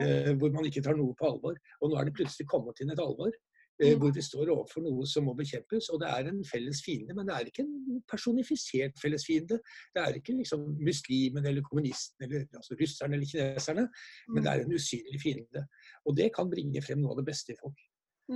Eh, 0.00 0.32
hvor 0.40 0.52
man 0.52 0.68
ikke 0.68 0.82
tar 0.84 0.98
noe 0.98 1.16
på 1.16 1.30
alvor. 1.30 1.56
Og 1.80 1.90
nå 1.90 1.96
er 1.96 2.08
det 2.08 2.16
plutselig 2.18 2.48
kommet 2.48 2.80
inn 2.80 2.92
et 2.92 3.00
alvor. 3.00 3.32
Eh, 3.80 3.94
hvor 3.96 4.12
vi 4.12 4.20
står 4.20 4.50
overfor 4.52 4.84
noe 4.84 5.06
som 5.08 5.24
må 5.24 5.32
bekjempes. 5.38 5.88
Og 5.94 6.02
det 6.02 6.10
er 6.12 6.28
en 6.28 6.42
felles 6.44 6.82
fiende, 6.84 7.16
men 7.16 7.28
det 7.28 7.36
er 7.36 7.48
ikke 7.48 7.64
en 7.64 8.02
personifisert 8.10 9.00
felles 9.00 9.24
fiende. 9.24 9.56
Det 9.96 10.02
er 10.02 10.18
ikke 10.18 10.36
liksom 10.36 10.66
muslimen 10.84 11.48
eller 11.48 11.64
kommunisten 11.64 12.26
eller 12.26 12.44
altså 12.60 12.76
russerne 12.80 13.16
eller 13.16 13.30
kineserne, 13.30 13.86
men 14.34 14.44
det 14.44 14.52
er 14.52 14.66
en 14.66 14.76
usynlig 14.76 15.22
fiende. 15.22 15.64
Og 16.04 16.16
det 16.20 16.28
kan 16.36 16.52
bringe 16.52 16.84
frem 16.84 17.00
noe 17.00 17.16
av 17.16 17.22
det 17.22 17.30
beste 17.32 17.56
i 17.56 17.60
folk. 17.62 17.80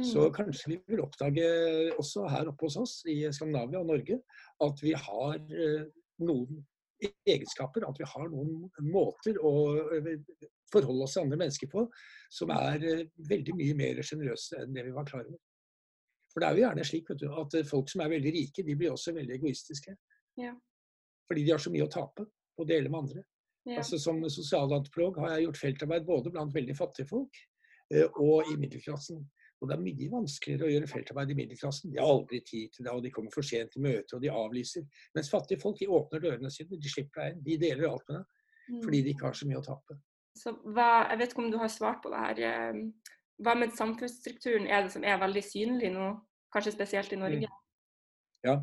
Så 0.03 0.21
mm. 0.27 0.33
kanskje 0.35 0.71
vi 0.73 0.77
vil 0.91 1.03
oppdage 1.05 1.49
også 1.95 2.27
her 2.27 2.49
oppe 2.51 2.67
hos 2.67 2.77
oss 2.81 2.95
i 3.11 3.21
Skandinavia 3.31 3.79
og 3.79 3.93
Norge 3.93 4.17
at 4.65 4.81
vi 4.83 4.95
har 4.99 5.37
eh, 5.39 5.85
noen 6.27 6.65
egenskaper, 7.05 7.87
at 7.87 8.01
vi 8.01 8.09
har 8.09 8.31
noen 8.33 8.65
måter 8.91 9.39
å 9.39 9.53
eh, 9.95 10.17
forholde 10.73 11.07
oss 11.07 11.15
til 11.15 11.23
andre 11.23 11.39
mennesker 11.45 11.71
på 11.71 11.85
som 12.33 12.51
er 12.57 12.87
eh, 12.91 13.05
veldig 13.31 13.55
mye 13.61 13.77
mer 13.79 14.01
sjenerøse 14.03 14.65
enn 14.65 14.75
det 14.75 14.87
vi 14.89 14.97
var 14.97 15.07
klar 15.07 15.29
over. 15.29 15.39
For 16.33 16.43
det 16.43 16.49
er 16.49 16.59
jo 16.59 16.65
gjerne 16.65 16.89
slik 16.89 17.15
du, 17.15 17.29
at 17.31 17.57
folk 17.71 17.93
som 17.93 18.03
er 18.03 18.11
veldig 18.17 18.35
rike, 18.35 18.67
de 18.67 18.75
blir 18.75 18.91
også 18.97 19.15
veldig 19.15 19.37
egoistiske. 19.37 19.95
Ja. 20.43 20.51
Fordi 21.31 21.45
de 21.47 21.55
har 21.55 21.63
så 21.63 21.71
mye 21.71 21.87
å 21.87 21.93
tape 21.93 22.27
på 22.27 22.65
å 22.65 22.67
dele 22.67 22.91
med 22.91 23.05
andre. 23.05 23.23
Ja. 23.69 23.79
Altså 23.79 24.01
Som 24.03 24.19
sosialantropolog 24.27 25.23
har 25.23 25.37
jeg 25.37 25.47
gjort 25.47 25.61
feltarbeid 25.63 26.09
både 26.09 26.35
blant 26.35 26.51
veldig 26.57 26.75
fattige 26.75 27.07
folk 27.07 27.39
og 28.19 28.51
i 28.51 28.57
middelklassen. 28.59 29.23
Og 29.65 29.71
det 29.71 29.79
er 29.79 29.81
mye 29.81 30.11
vanskeligere 30.13 30.67
å 30.67 30.73
gjøre 30.75 30.89
feltarbeid 30.91 31.31
i 31.33 31.37
middelklassen. 31.39 31.93
De 31.93 32.01
har 32.03 32.11
aldri 32.13 32.43
tid 32.45 32.75
til 32.75 32.85
det, 32.85 32.93
og 32.93 33.01
de 33.05 33.13
kommer 33.15 33.33
for 33.33 33.47
sent 33.49 33.73
til 33.73 33.85
møter, 33.87 34.19
og 34.19 34.21
de 34.21 34.33
avlyser. 34.33 34.85
Mens 35.17 35.31
fattige 35.33 35.63
folk 35.63 35.79
de 35.81 35.89
åpner 35.89 36.21
dørene 36.21 36.53
sine, 36.53 36.77
de 36.77 36.93
slipper 36.93 37.23
deg 37.23 37.33
inn. 37.33 37.45
De 37.47 37.57
deler 37.63 37.89
alt 37.89 38.05
med 38.11 38.21
deg. 38.21 38.43
Fordi 38.85 39.01
de 39.05 39.13
ikke 39.15 39.29
har 39.29 39.39
så 39.39 39.49
mye 39.49 39.61
å 39.61 39.65
tape. 39.65 39.97
Så 40.37 40.53
hva, 40.77 40.89
jeg 41.09 41.21
vet 41.21 41.33
ikke 41.33 41.45
om 41.45 41.51
du 41.53 41.59
har 41.63 41.73
svart 41.73 42.03
på 42.05 42.13
det 42.13 42.21
her. 42.21 42.45
Eh, 42.51 43.11
hva 43.45 43.57
med 43.59 43.75
samfunnsstrukturen 43.77 44.69
er 44.69 44.85
det 44.85 44.95
som 44.95 45.05
er 45.07 45.21
veldig 45.23 45.45
synlig 45.47 45.93
nå, 45.95 46.11
kanskje 46.55 46.75
spesielt 46.77 47.17
i 47.17 47.21
Norge? 47.21 47.51
Ja, 48.45 48.59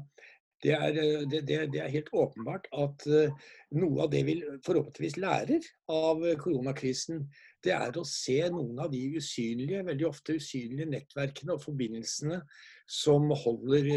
det 0.63 0.73
er, 0.75 0.97
eh, 0.97 1.23
det, 1.29 1.41
det, 1.47 1.59
det 1.73 1.81
er, 1.81 1.93
helt 1.93 2.09
åpenbart 2.13 2.67
at 2.77 3.05
eh, 3.09 3.33
noe 3.77 4.05
av 4.05 4.11
det 4.13 4.21
vi 4.27 4.35
forhåpentligvis 4.65 5.17
lærer 5.21 5.65
av 5.91 6.21
koronakrisen, 6.41 7.23
det 7.65 7.73
er 7.75 7.97
å 7.97 8.05
se 8.07 8.37
noen 8.53 8.81
av 8.83 8.91
de 8.93 9.01
usynlige, 9.17 9.83
veldig 9.87 10.07
ofte 10.09 10.37
usynlige 10.37 10.89
nettverkene 10.91 11.55
og 11.55 11.63
forbindelsene 11.65 12.41
som 12.91 13.29
holder 13.43 13.87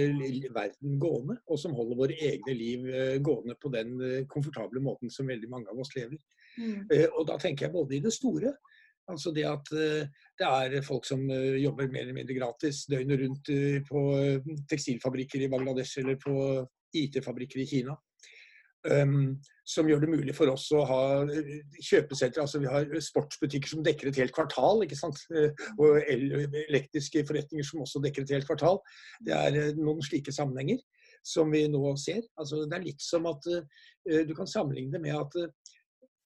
verden 0.54 0.98
gående, 1.02 1.38
og 1.48 1.60
som 1.60 1.74
holder 1.76 2.00
våre 2.00 2.18
egne 2.30 2.56
liv 2.56 2.88
eh, 2.88 3.18
gående 3.24 3.58
på 3.60 3.72
den 3.74 3.98
komfortable 4.30 4.82
måten 4.84 5.12
som 5.12 5.28
veldig 5.28 5.50
mange 5.52 5.72
av 5.72 5.84
oss 5.84 5.92
lever. 5.96 6.20
Mm. 6.54 6.86
Og 7.18 7.24
da 7.26 7.34
tenker 7.42 7.66
jeg 7.66 7.74
både 7.74 7.96
i 7.96 8.02
det 8.04 8.12
store, 8.14 8.52
Altså 9.10 9.34
det 9.36 9.44
at 9.44 9.68
det 9.70 10.46
er 10.48 10.78
folk 10.86 11.04
som 11.04 11.26
jobber 11.28 11.90
mer 11.92 12.06
eller 12.06 12.16
mindre 12.16 12.38
gratis 12.38 12.86
døgnet 12.88 13.20
rundt 13.20 13.50
på 13.84 14.04
tekstilfabrikker 14.70 15.44
i 15.44 15.50
Bangladesh 15.52 16.00
eller 16.00 16.16
på 16.22 16.34
IT-fabrikker 16.96 17.60
i 17.60 17.68
Kina. 17.68 17.96
Um, 18.84 19.40
som 19.64 19.88
gjør 19.88 20.02
det 20.02 20.10
mulig 20.12 20.34
for 20.36 20.50
oss 20.52 20.66
å 20.76 20.82
ha 20.84 21.04
kjøpesentre. 21.80 22.42
Altså 22.42 22.60
vi 22.60 22.68
har 22.68 22.90
sportsbutikker 23.00 23.70
som 23.72 23.84
dekker 23.84 24.10
et 24.10 24.18
helt 24.20 24.34
kvartal. 24.36 24.84
ikke 24.84 24.98
sant? 24.98 25.22
Og 25.80 26.02
elektriske 26.04 27.24
forretninger 27.24 27.64
som 27.64 27.80
også 27.84 28.02
dekker 28.04 28.26
et 28.26 28.34
helt 28.36 28.48
kvartal. 28.48 28.82
Det 29.24 29.32
er 29.32 29.78
noen 29.78 30.04
slike 30.04 30.34
sammenhenger 30.36 30.82
som 31.24 31.48
vi 31.54 31.64
nå 31.72 31.94
ser. 31.96 32.20
Altså 32.36 32.66
det 32.68 32.76
er 32.76 32.84
litt 32.90 33.00
som 33.04 33.24
at 33.30 33.48
uh, 33.48 33.64
du 34.28 34.34
kan 34.36 34.50
sammenligne 34.50 34.92
det 34.92 35.00
med 35.06 35.16
at 35.16 35.40
uh, 35.40 35.72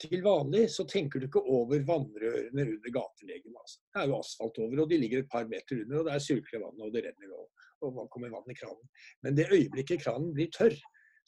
til 0.03 0.23
vanlig 0.23 0.69
så 0.71 0.85
tenker 0.89 1.21
du 1.21 1.27
ikke 1.27 1.43
over 1.43 1.83
vannrørene 1.87 2.65
under 2.75 2.95
gatelegene. 2.95 3.59
Altså. 3.59 3.81
Det 3.83 4.03
er 4.03 4.11
jo 4.11 4.21
asfalt 4.21 4.61
over, 4.63 4.85
og 4.85 4.93
de 4.93 5.01
ligger 5.03 5.25
et 5.25 5.33
par 5.33 5.49
meter 5.51 5.83
under, 5.83 5.99
og 6.01 6.11
der 6.11 6.23
surkler 6.23 6.63
vannet, 6.63 6.85
og 6.87 6.95
det 6.95 7.03
renner, 7.07 7.35
og, 7.35 7.67
og 7.89 7.99
kommer 8.13 8.33
vann 8.33 8.55
i 8.55 8.57
kranen. 8.59 8.93
Men 9.27 9.37
det 9.39 9.51
øyeblikket 9.51 10.05
kranen 10.05 10.31
blir 10.37 10.51
tørr, 10.55 10.77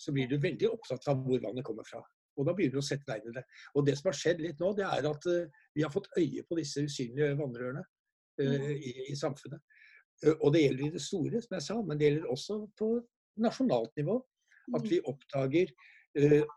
så 0.00 0.15
blir 0.17 0.31
du 0.31 0.39
veldig 0.41 0.71
opptatt 0.71 1.11
av 1.12 1.21
hvor 1.27 1.43
vannet 1.43 1.67
kommer 1.67 1.87
fra. 1.89 2.00
Og 2.39 2.47
da 2.47 2.55
begynner 2.57 2.79
du 2.79 2.83
å 2.85 2.87
sette 2.87 3.09
deg 3.11 3.25
inn 3.25 3.35
i 3.35 3.39
det. 3.41 3.45
Og 3.77 3.87
det 3.87 3.97
som 3.99 4.09
har 4.09 4.17
skjedd 4.17 4.41
litt 4.45 4.62
nå, 4.62 4.73
det 4.79 4.87
er 4.87 5.09
at 5.11 5.27
uh, 5.29 5.62
vi 5.77 5.85
har 5.85 5.93
fått 5.93 6.09
øye 6.17 6.45
på 6.47 6.57
disse 6.61 6.87
usynlige 6.87 7.35
vannrørene 7.41 7.83
uh, 7.83 8.71
i, 8.73 8.93
i, 9.11 9.17
samfunnet. 9.19 9.61
Uh, 10.25 10.37
og 10.39 10.55
det 10.55 10.65
gjelder 10.65 10.87
i 10.87 10.93
det 10.95 11.03
store, 11.05 11.43
som 11.43 11.59
jeg 11.59 11.67
sa, 11.67 11.79
men 11.85 12.00
det 12.00 12.09
gjelder 12.09 12.33
også 12.33 12.61
på 12.81 12.93
nasjonalt 13.45 13.93
nivå. 14.00 14.21
At 14.79 14.87
vi 14.87 15.00
oppdager 15.11 15.73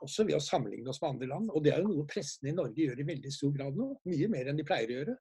også 0.02 0.26
ved 0.26 0.38
å 0.38 0.42
sammenligne 0.42 0.90
oss 0.90 1.02
med 1.04 1.12
andre 1.12 1.30
land. 1.30 1.52
Og 1.54 1.64
det 1.66 1.74
er 1.74 1.84
jo 1.84 1.92
noe 1.92 2.08
pressene 2.10 2.50
i 2.52 2.56
Norge 2.58 2.88
gjør 2.88 3.04
i 3.04 3.08
veldig 3.08 3.34
stor 3.34 3.54
grad 3.54 3.78
nå. 3.78 3.92
Mye 4.10 4.30
mer 4.32 4.50
enn 4.50 4.60
de 4.60 4.66
pleier 4.68 4.90
å 4.90 4.98
gjøre. 4.98 5.18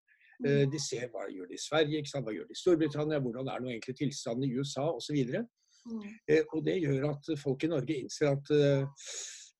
De 0.72 0.78
ser 0.82 1.10
hva 1.12 1.26
gjør 1.30 1.50
de 1.50 1.54
i 1.54 1.60
Sverige, 1.60 2.00
hva 2.16 2.32
gjør 2.34 2.48
de 2.48 2.56
i 2.56 2.58
Storbritannia, 2.58 3.20
hvordan 3.22 3.50
er 3.52 3.60
nå 3.62 3.68
egentlig 3.70 3.94
tilstanden 4.00 4.48
i 4.48 4.56
USA 4.56 4.88
osv. 4.90 5.20
Mm. 5.20 6.08
Og 6.40 6.58
det 6.66 6.78
gjør 6.80 7.06
at 7.12 7.30
folk 7.38 7.62
i 7.62 7.70
Norge 7.70 7.98
innser 8.00 8.32
at 8.32 8.50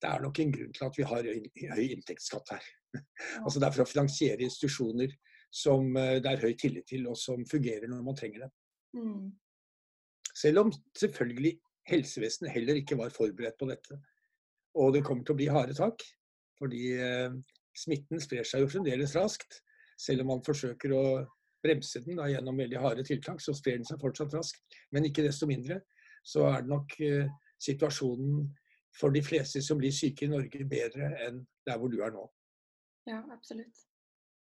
det 0.02 0.10
er 0.10 0.24
nok 0.24 0.40
en 0.42 0.54
grunn 0.56 0.72
til 0.74 0.86
at 0.88 0.98
vi 0.98 1.06
har 1.06 1.28
høy 1.76 1.84
inntektsskatt 1.94 2.56
her. 2.56 2.64
altså 3.44 3.60
Det 3.60 3.68
er 3.68 3.76
for 3.76 3.84
å 3.84 3.92
finansiere 3.92 4.46
institusjoner 4.46 5.14
som 5.52 5.96
eh, 6.00 6.18
det 6.24 6.30
er 6.30 6.42
høy 6.42 6.56
tillit 6.58 6.88
til, 6.88 7.06
og 7.10 7.18
som 7.18 7.44
fungerer 7.48 7.90
når 7.90 8.02
man 8.06 8.18
trenger 8.18 8.46
dem. 8.46 8.54
Mm. 8.96 9.28
Selv 10.32 10.64
om 10.64 10.72
selvfølgelig 10.98 11.54
helsevesenet 11.88 12.54
heller 12.54 12.80
ikke 12.80 12.98
var 12.98 13.14
forberedt 13.14 13.58
på 13.60 13.68
dette. 13.68 13.98
Og 14.80 14.94
det 14.94 15.04
kommer 15.04 15.26
til 15.26 15.34
å 15.34 15.40
bli 15.40 15.50
harde 15.52 15.76
tak, 15.76 16.04
fordi 16.60 16.94
eh, 16.96 17.34
smitten 17.76 18.22
sprer 18.22 18.46
seg 18.48 18.64
jo 18.64 18.70
fremdeles 18.72 19.16
raskt. 19.18 19.60
Selv 20.00 20.24
om 20.24 20.32
man 20.32 20.44
forsøker 20.44 20.94
å 20.96 21.04
bremse 21.62 22.00
den 22.02 22.18
da, 22.18 22.26
gjennom 22.30 22.58
veldig 22.58 22.80
harde 22.82 23.04
tiltak, 23.06 23.42
så 23.42 23.54
sprer 23.54 23.78
den 23.78 23.86
seg 23.88 24.00
fortsatt 24.02 24.34
raskt. 24.34 24.62
Men 24.90 25.06
ikke 25.08 25.26
desto 25.26 25.48
mindre 25.50 25.82
så 26.26 26.46
er 26.48 26.64
det 26.64 26.72
nok 26.72 26.96
eh, 27.04 27.30
situasjonen 27.62 28.46
for 28.96 29.14
de 29.14 29.22
fleste 29.24 29.62
som 29.64 29.80
blir 29.80 29.94
syke 29.94 30.26
i 30.26 30.32
Norge, 30.32 30.66
bedre 30.68 31.14
enn 31.26 31.40
der 31.66 31.78
hvor 31.80 31.92
du 31.92 32.00
er 32.04 32.12
nå. 32.14 32.26
Ja, 33.08 33.22
absolutt. 33.34 33.86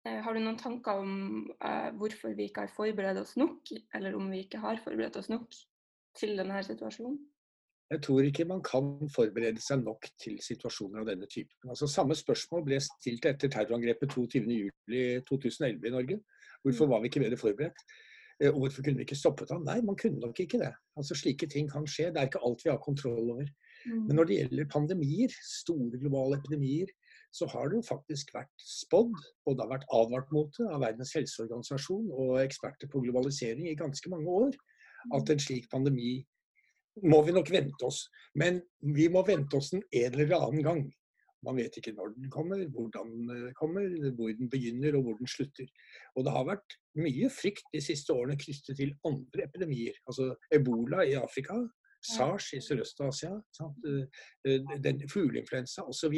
Eh, 0.09 0.21
har 0.25 0.35
du 0.35 0.41
noen 0.41 0.59
tanker 0.59 1.03
om 1.03 1.13
uh, 1.61 1.91
hvorfor 2.01 2.33
vi 2.37 2.49
ikke 2.49 2.65
har 2.65 2.73
forberedt 2.73 3.21
oss 3.21 3.35
nok, 3.39 3.69
eller 3.95 4.17
om 4.17 4.31
vi 4.33 4.47
ikke 4.47 4.63
har 4.63 4.81
forberedt 4.85 5.19
oss 5.21 5.29
nok 5.33 5.53
til 6.17 6.39
denne 6.41 6.63
situasjonen? 6.65 7.19
Jeg 7.91 8.03
tror 8.07 8.23
ikke 8.23 8.47
man 8.47 8.61
kan 8.63 8.93
forberede 9.11 9.63
seg 9.63 9.81
nok 9.83 10.07
til 10.23 10.37
situasjoner 10.45 11.03
av 11.03 11.09
denne 11.09 11.27
typen. 11.31 11.73
Altså, 11.73 11.89
samme 11.91 12.15
spørsmål 12.15 12.63
ble 12.69 12.79
stilt 12.85 13.27
etter 13.27 13.51
terrorangrepet 13.51 14.15
22.07.2011 14.15 15.89
i 15.91 15.95
Norge. 15.97 16.21
Hvorfor 16.63 16.87
mm. 16.87 16.93
var 16.93 17.03
vi 17.03 17.11
ikke 17.11 17.25
bedre 17.25 17.41
forberedt? 17.41 17.83
Eh, 18.39 18.53
og 18.53 18.63
hvorfor 18.63 18.87
kunne 18.87 19.03
vi 19.03 19.09
ikke 19.09 19.19
stoppet 19.19 19.51
ham? 19.51 19.67
Nei, 19.67 19.81
man 19.83 19.99
kunne 19.99 20.23
nok 20.23 20.39
ikke 20.39 20.63
det. 20.63 20.71
Altså, 20.97 21.19
slike 21.19 21.51
ting 21.51 21.71
kan 21.73 21.89
skje. 21.91 22.13
Det 22.15 22.23
er 22.23 22.31
ikke 22.31 22.45
alt 22.47 22.65
vi 22.65 22.71
har 22.71 22.81
kontroll 22.85 23.35
over. 23.35 23.51
Men 23.89 24.07
mm. 24.07 24.17
når 24.17 24.29
det 24.29 24.39
gjelder 24.39 24.73
pandemier, 24.73 25.37
store 25.51 25.99
globale 25.99 26.39
epidemier, 26.39 26.95
så 27.35 27.47
har 27.51 27.69
det 27.71 27.79
jo 27.79 27.87
faktisk 27.87 28.33
vært 28.35 28.51
spådd, 28.63 29.15
og 29.47 29.57
det 29.57 29.65
har 29.65 29.71
vært 29.71 29.91
advart 29.95 30.33
mot 30.35 30.51
det 30.59 30.67
av 30.67 30.83
Verdens 30.83 31.15
helseorganisasjon 31.15 32.11
og 32.11 32.41
eksperter 32.43 32.91
på 32.91 33.03
globalisering 33.05 33.71
i 33.71 33.79
ganske 33.79 34.11
mange 34.11 34.31
år, 34.31 34.59
at 35.15 35.23
mm. 35.23 35.33
en 35.35 35.43
slik 35.43 35.71
pandemi 35.73 36.21
må 37.03 37.21
vi 37.27 37.35
nok 37.35 37.51
vente 37.53 37.87
oss. 37.87 38.07
Men 38.39 38.61
vi 38.81 39.09
må 39.13 39.23
vente 39.27 39.59
oss 39.59 39.73
den 39.75 39.85
en 39.91 40.17
eller 40.17 40.37
annen 40.39 40.67
gang. 40.67 40.83
Man 41.47 41.57
vet 41.57 41.79
ikke 41.81 41.95
når 41.97 42.13
den 42.19 42.29
kommer, 42.33 42.61
hvordan 42.69 43.13
den 43.31 43.53
kommer, 43.57 43.87
hvor 44.17 44.33
den 44.37 44.51
begynner 44.53 44.99
og 44.99 45.07
hvor 45.07 45.21
den 45.21 45.31
slutter. 45.31 45.69
Og 46.17 46.27
det 46.27 46.35
har 46.35 46.49
vært 46.51 46.77
mye 47.01 47.31
frykt 47.33 47.71
de 47.73 47.81
siste 47.85 48.13
årene 48.13 48.37
knyttet 48.41 48.77
til 48.77 48.93
andre 49.09 49.47
epidemier. 49.47 49.97
Altså 50.07 50.35
ebola 50.53 51.07
i 51.09 51.17
Afrika 51.17 51.57
SARS 52.01 52.53
i 52.57 52.61
Sørøst-Asia, 52.65 53.35
eh, 54.49 55.07
fugleinfluensa 55.13 55.85
osv., 55.85 56.15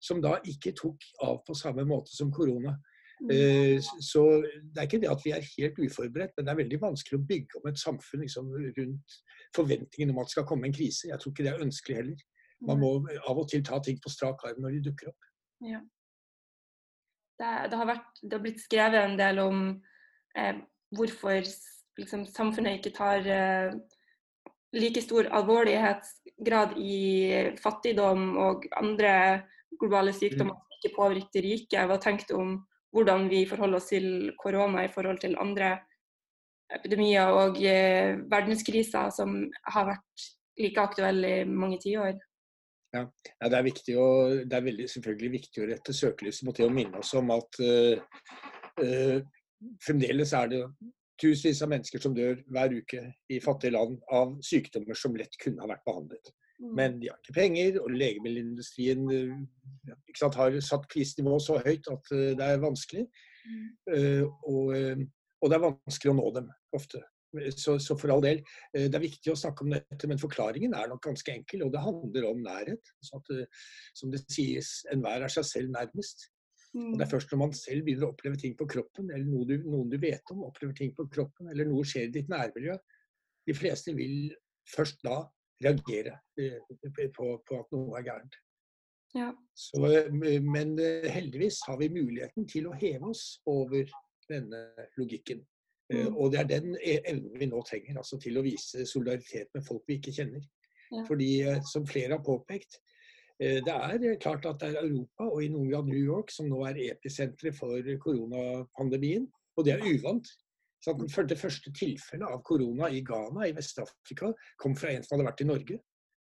som 0.00 0.22
da 0.22 0.36
ikke 0.46 0.72
tok 0.78 1.06
av 1.26 1.40
på 1.46 1.54
samme 1.58 1.84
måte 1.84 2.14
som 2.14 2.30
korona. 2.32 2.76
Mm. 3.20 3.30
Eh, 3.34 3.88
så 4.00 4.22
det 4.40 4.80
er 4.80 4.88
ikke 4.88 5.02
det 5.02 5.10
at 5.12 5.24
vi 5.24 5.32
er 5.36 5.44
helt 5.44 5.78
uforberedt, 5.78 6.32
men 6.36 6.46
det 6.46 6.52
er 6.52 6.60
veldig 6.62 6.80
vanskelig 6.80 7.18
å 7.18 7.26
bygge 7.28 7.60
om 7.60 7.68
et 7.68 7.80
samfunn 7.80 8.24
liksom, 8.24 8.52
rundt 8.78 9.16
forventningen 9.56 10.14
om 10.14 10.20
at 10.22 10.30
det 10.30 10.36
skal 10.36 10.48
komme 10.48 10.68
en 10.68 10.76
krise. 10.76 11.10
Jeg 11.10 11.20
tror 11.20 11.34
ikke 11.34 11.46
det 11.46 11.52
er 11.52 11.64
ønskelig 11.66 11.98
heller. 12.00 12.26
Man 12.68 12.80
må 12.80 12.90
av 13.28 13.38
og 13.40 13.48
til 13.48 13.64
ta 13.64 13.80
ting 13.84 14.00
på 14.02 14.12
strak 14.12 14.44
arm 14.48 14.60
når 14.60 14.76
de 14.76 14.82
dukker 14.90 15.12
opp. 15.12 15.28
Ja. 15.64 15.80
Det, 17.40 17.52
det, 17.72 17.76
har 17.80 17.88
vært, 17.88 18.10
det, 18.20 18.32
har 18.34 18.42
blitt 18.44 18.60
skrevet 18.60 19.00
en 19.00 19.16
del 19.16 19.40
om 19.40 19.62
eh, 20.36 20.60
hvorfor 20.96 21.38
liksom, 21.40 22.26
samfunnet 22.28 22.80
ikke 22.80 22.92
tar 22.96 23.24
eh, 23.24 23.72
like 24.76 25.00
stor 25.02 25.28
alvorlighetsgrad 25.40 26.76
i 26.78 26.98
fattigdom 27.60 28.34
og 28.40 28.68
andre 28.76 29.14
globale 29.80 30.12
sykdommer 30.16 30.56
mm. 30.56 30.60
som 30.60 30.76
ikke 30.76 30.96
påvirker 30.98 31.40
de 31.40 31.46
rike. 31.46 31.86
Hva 31.88 31.96
tenkte 32.02 32.34
du 32.34 32.42
om 32.42 32.52
hvordan 32.94 33.28
vi 33.30 33.44
forholder 33.48 33.78
oss 33.78 33.90
til 33.92 34.32
korona 34.40 34.84
i 34.84 34.92
forhold 34.92 35.20
til 35.22 35.38
andre 35.40 35.76
epidemier 36.74 37.30
og 37.34 37.58
eh, 37.66 38.18
verdenskriser 38.30 39.10
som 39.14 39.36
har 39.74 39.88
vært 39.88 40.26
like 40.60 40.82
aktuelle 40.82 41.40
i 41.40 41.48
mange 41.48 41.80
tiår? 41.82 42.18
Ja, 42.90 43.04
ja, 43.06 43.48
det 43.48 43.56
er 43.56 43.66
viktig 43.66 43.96
å, 44.02 44.06
det 44.42 44.56
er 44.56 44.64
veldig, 44.66 44.86
selvfølgelig 44.90 45.30
viktig 45.36 45.62
å 45.62 45.68
rette 45.70 45.94
søkelyset 45.94 46.46
mot 46.46 46.56
det 46.58 46.66
å 46.66 46.72
minne 46.74 46.98
oss 46.98 47.12
om 47.18 47.30
at 47.30 47.60
uh, 47.62 48.00
uh, 48.82 49.18
fremdeles 49.86 50.34
er 50.34 50.50
det 50.50 50.62
tusenvis 51.20 51.62
av 51.62 51.70
mennesker 51.70 52.02
som 52.02 52.16
dør 52.16 52.40
hver 52.50 52.74
uke 52.80 53.04
i 53.30 53.38
fattige 53.44 53.76
land 53.76 54.00
av 54.16 54.34
sykdommer 54.42 54.98
som 54.98 55.14
lett 55.14 55.38
kunne 55.42 55.62
ha 55.62 55.70
vært 55.70 55.86
behandlet. 55.86 56.32
Mm. 56.60 56.72
Men 56.76 56.98
de 57.00 57.08
har 57.08 57.20
ikke 57.20 57.36
penger, 57.36 57.78
og 57.80 57.94
legemiddelindustrien 57.94 59.06
eh, 59.14 59.94
sant, 60.18 60.36
har 60.36 60.58
satt 60.64 60.84
prisnivået 60.92 61.46
så 61.46 61.56
høyt 61.64 61.88
at 61.92 62.12
eh, 62.16 62.32
det 62.36 62.48
er 62.48 62.60
vanskelig. 62.64 63.06
Mm. 63.40 63.62
Uh, 63.88 64.26
og, 64.44 64.66
og, 65.40 65.46
det 65.48 65.56
er 65.56 65.62
vanskelig 65.64 66.10
å 66.12 66.18
nå 66.18 66.26
dem 66.36 66.50
ofte. 66.76 67.00
Så, 67.54 67.76
så, 67.80 67.94
for 67.96 68.10
all 68.12 68.20
del, 68.24 68.40
det 68.74 68.90
er 68.90 69.02
viktig 69.04 69.30
å 69.32 69.38
snakke 69.38 69.62
om 69.62 69.70
dette, 69.72 70.08
men 70.10 70.18
forklaringen 70.20 70.74
er 70.74 70.90
nok 70.90 71.04
ganske 71.06 71.30
enkel. 71.32 71.62
Og 71.64 71.70
det 71.72 71.82
handler 71.84 72.26
om 72.26 72.42
nærhet. 72.42 72.90
Så 73.06 73.20
at, 73.20 73.30
som 73.96 74.10
det 74.12 74.20
sies, 74.26 74.80
enhver 74.92 75.24
er 75.24 75.32
seg 75.32 75.46
selv 75.46 75.72
nærmest. 75.72 76.26
Og 76.74 76.98
Det 76.98 77.02
er 77.02 77.08
mm. 77.08 77.10
først 77.10 77.32
når 77.32 77.40
man 77.40 77.54
selv 77.56 77.86
begynner 77.86 78.06
å 78.06 78.12
oppleve 78.12 78.38
ting 78.38 78.52
på 78.58 78.66
kroppen, 78.70 79.10
eller 79.10 79.26
noe 79.26 79.46
du, 79.48 79.56
noen 79.64 79.88
du 79.90 79.96
vet 80.02 80.34
om 80.34 80.44
opplever 80.46 80.76
ting 80.78 80.92
på 80.94 81.08
kroppen, 81.10 81.48
eller 81.50 81.66
noe 81.66 81.86
skjer 81.86 82.10
i 82.10 82.14
ditt 82.14 82.30
nærmiljø, 82.30 82.76
de 83.48 83.56
fleste 83.56 83.94
vil 83.96 84.30
først 84.70 85.00
da 85.06 85.24
reagere 85.64 86.18
eh, 86.38 86.58
på, 87.16 87.34
på 87.46 87.60
at 87.60 87.74
noe 87.74 87.98
er 87.98 88.06
gærent. 88.06 88.38
Ja. 89.14 89.30
Så, 89.54 89.82
eh, 89.86 90.42
men 90.42 90.76
eh, 90.78 91.08
heldigvis 91.10 91.60
har 91.68 91.80
vi 91.80 91.90
muligheten 91.92 92.48
til 92.48 92.70
å 92.70 92.76
heve 92.80 93.12
oss 93.12 93.40
over 93.50 93.88
denne 94.30 94.66
logikken. 94.98 95.42
Mm. 95.90 96.14
Og 96.14 96.30
det 96.30 96.38
er 96.38 96.46
den 96.52 96.76
e, 96.78 97.00
evnen 97.00 97.34
vi 97.40 97.48
nå 97.50 97.64
trenger, 97.66 97.96
altså 97.98 98.18
til 98.22 98.38
å 98.38 98.44
vise 98.46 98.84
solidaritet 98.86 99.50
med 99.56 99.64
folk 99.66 99.82
vi 99.90 99.98
ikke 99.98 100.14
kjenner. 100.14 100.44
Ja. 100.90 101.02
Fordi, 101.06 101.30
som 101.66 101.86
flere 101.86 102.14
har 102.14 102.22
påpekt, 102.26 102.78
det 103.40 103.72
er 103.72 104.18
klart 104.20 104.44
at 104.44 104.58
det 104.60 104.68
er 104.68 104.84
Europa 104.84 105.24
og 105.24 105.38
i 105.42 105.48
noen 105.48 105.70
grad 105.70 105.86
New 105.88 105.98
York 105.98 106.28
som 106.34 106.50
nå 106.50 106.58
er 106.68 106.76
episenteret 106.90 107.56
for 107.56 107.86
koronapandemien. 108.02 109.24
Og 109.56 109.64
det 109.66 109.72
er 109.78 109.86
uvant. 109.86 110.28
Det 110.80 111.36
første 111.36 111.72
tilfellet 111.76 112.24
av 112.24 112.40
korona 112.46 112.88
i 112.88 113.02
Ghana 113.04 113.48
i 113.48 113.54
Vest-Afrika 113.56 114.30
kom 114.60 114.76
fra 114.78 114.94
en 114.94 115.04
som 115.04 115.16
hadde 115.16 115.28
vært 115.28 115.42
i 115.44 115.48
Norge. 115.50 115.78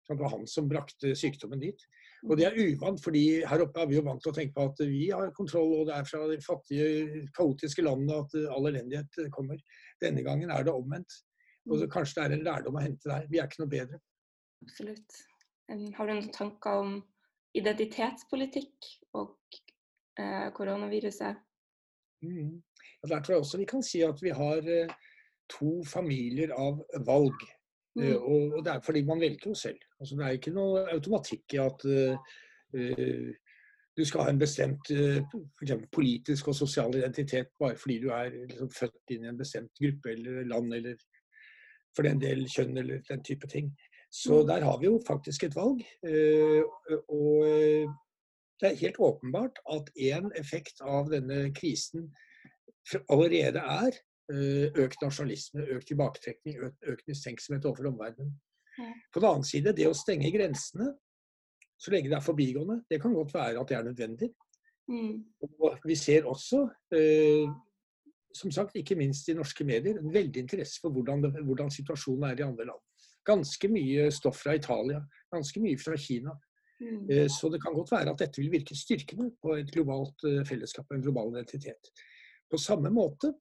Det 0.07 0.17
var 0.17 0.33
han 0.33 0.47
som 0.49 0.69
brakte 0.71 1.13
sykdommen 1.19 1.61
dit. 1.61 1.83
Og 2.25 2.39
det 2.39 2.47
er 2.47 2.57
uvant, 2.57 3.01
fordi 3.03 3.43
her 3.47 3.63
oppe 3.67 3.83
er 3.83 3.89
vi 3.91 3.99
jo 3.99 4.05
vant 4.07 4.23
til 4.23 4.33
å 4.33 4.37
tenke 4.37 4.55
på 4.57 4.65
at 4.71 4.81
vi 4.89 5.03
har 5.11 5.33
kontroll, 5.37 5.75
og 5.81 5.89
det 5.91 5.97
er 5.99 6.09
fra 6.09 6.23
de 6.31 6.39
fattige, 6.43 7.23
kaotiske 7.37 7.85
landene 7.85 8.23
at 8.23 8.37
all 8.55 8.71
elendighet 8.71 9.31
kommer. 9.35 9.61
Denne 10.03 10.25
gangen 10.27 10.53
er 10.55 10.67
det 10.67 10.75
omvendt. 10.75 11.19
Og 11.67 11.83
kanskje 11.91 12.21
det 12.21 12.25
er 12.25 12.37
en 12.37 12.47
lærdom 12.47 12.79
å 12.79 12.85
hente 12.85 13.11
der. 13.11 13.27
Vi 13.31 13.43
er 13.43 13.51
ikke 13.51 13.65
noe 13.65 13.73
bedre. 13.73 14.01
Absolutt. 14.65 15.21
Har 15.99 16.07
du 16.07 16.15
noen 16.15 16.31
tanker 16.35 16.83
om 16.83 16.97
identitetspolitikk 17.59 18.91
og 19.19 19.59
eh, 20.21 20.49
koronaviruset? 20.55 21.43
Mm. 22.25 22.63
Der 23.09 23.21
tror 23.21 23.35
jeg 23.35 23.43
også 23.43 23.59
vi 23.59 23.69
kan 23.69 23.83
si 23.85 24.01
at 24.03 24.23
vi 24.23 24.33
har 24.35 24.67
eh, 24.73 24.93
to 25.53 25.83
familier 25.87 26.55
av 26.57 26.83
valg. 27.07 27.43
Eh, 28.01 28.13
mm. 28.13 28.23
og, 28.23 28.61
det 28.65 28.73
er 28.73 28.85
fordi 28.85 29.03
man 29.07 29.21
velger 29.21 29.51
jo 29.51 29.55
selv. 29.55 29.81
Altså, 30.01 30.17
det 30.17 30.27
er 30.27 30.39
ikke 30.39 30.55
noe 30.57 30.87
automatikk 30.93 31.57
i 31.57 31.61
at 31.63 31.85
uh, 31.89 32.39
du 33.97 34.05
skal 34.05 34.27
ha 34.27 34.33
en 34.33 34.41
bestemt 34.41 34.91
uh, 34.93 35.37
politisk 35.93 36.51
og 36.51 36.59
sosial 36.59 36.97
identitet 36.99 37.55
bare 37.61 37.79
fordi 37.81 38.01
du 38.03 38.11
er 38.13 38.33
liksom, 38.35 38.71
født 38.71 39.15
inn 39.15 39.25
i 39.25 39.31
en 39.31 39.39
bestemt 39.39 39.73
gruppe 39.81 40.13
eller 40.13 40.45
land, 40.51 40.75
eller 40.77 40.99
for 41.97 42.05
den 42.05 42.21
del 42.21 42.45
kjønn 42.53 42.77
eller 42.77 43.01
den 43.09 43.23
type 43.25 43.49
ting. 43.49 43.71
Så 44.13 44.43
mm. 44.43 44.49
der 44.51 44.67
har 44.69 44.81
vi 44.81 44.91
jo 44.91 44.99
faktisk 45.07 45.47
et 45.47 45.57
valg. 45.57 45.81
Uh, 46.05 46.63
og 47.09 47.95
det 48.61 48.69
er 48.69 48.81
helt 48.81 49.01
åpenbart 49.03 49.59
at 49.73 49.91
en 50.11 50.31
effekt 50.39 50.81
av 50.81 51.11
denne 51.13 51.51
krisen 51.57 52.09
allerede 53.13 53.61
er 53.61 53.91
eh, 54.33 54.69
økt 54.85 55.03
nasjonalisme, 55.03 55.67
økt 55.77 55.91
tilbaketrekning, 55.91 56.61
økt, 56.65 57.05
mistenksomhet 57.09 57.67
overfor 57.69 57.91
omverdenen. 57.93 58.33
På 59.13 59.21
den 59.21 59.29
annen 59.29 59.49
side, 59.49 59.75
det 59.77 59.89
å 59.89 59.97
stenge 59.97 60.31
grensene 60.35 60.93
så 61.77 61.93
lenge 61.93 62.09
det 62.09 62.17
er 62.17 62.25
forbigående, 62.25 62.81
det 62.91 63.01
kan 63.03 63.15
godt 63.15 63.35
være 63.35 63.61
at 63.61 63.69
det 63.69 63.77
er 63.77 63.85
nødvendig. 63.85 64.31
Mm. 64.89 65.25
Og 65.43 65.79
vi 65.85 65.97
ser 65.99 66.25
også, 66.25 66.63
eh, 66.97 67.49
som 68.35 68.51
sagt, 68.51 68.77
ikke 68.77 68.97
minst 68.97 69.29
i 69.29 69.37
norske 69.37 69.65
medier, 69.65 69.99
en 69.99 70.13
veldig 70.15 70.41
interesse 70.41 70.81
for 70.81 70.95
hvordan, 70.95 71.27
hvordan, 71.45 71.71
situasjonen 71.71 72.31
er 72.31 72.41
i 72.41 72.47
andre 72.47 72.69
land. 72.71 72.83
Ganske 73.27 73.69
mye 73.69 74.11
stoff 74.11 74.41
fra 74.45 74.55
Italia, 74.55 75.03
ganske 75.33 75.61
mye 75.61 75.79
fra 75.79 75.97
Kina. 75.97 76.33
Mm. 76.81 77.11
Eh, 77.11 77.29
så 77.33 77.49
det 77.53 77.63
kan 77.63 77.75
godt 77.75 77.93
være 77.93 78.13
at 78.13 78.21
dette 78.21 78.43
vil 78.43 78.53
virke 78.53 78.77
styrkende 78.77 79.31
på 79.43 79.57
et 79.57 79.71
globalt 79.73 80.21
fellesskap 80.21 80.49
fellesskap, 80.51 80.91
en 80.93 81.05
global 81.05 81.33
identitet. 81.33 81.93
På 82.51 82.61
samme 82.61 82.91
måte 82.93 83.33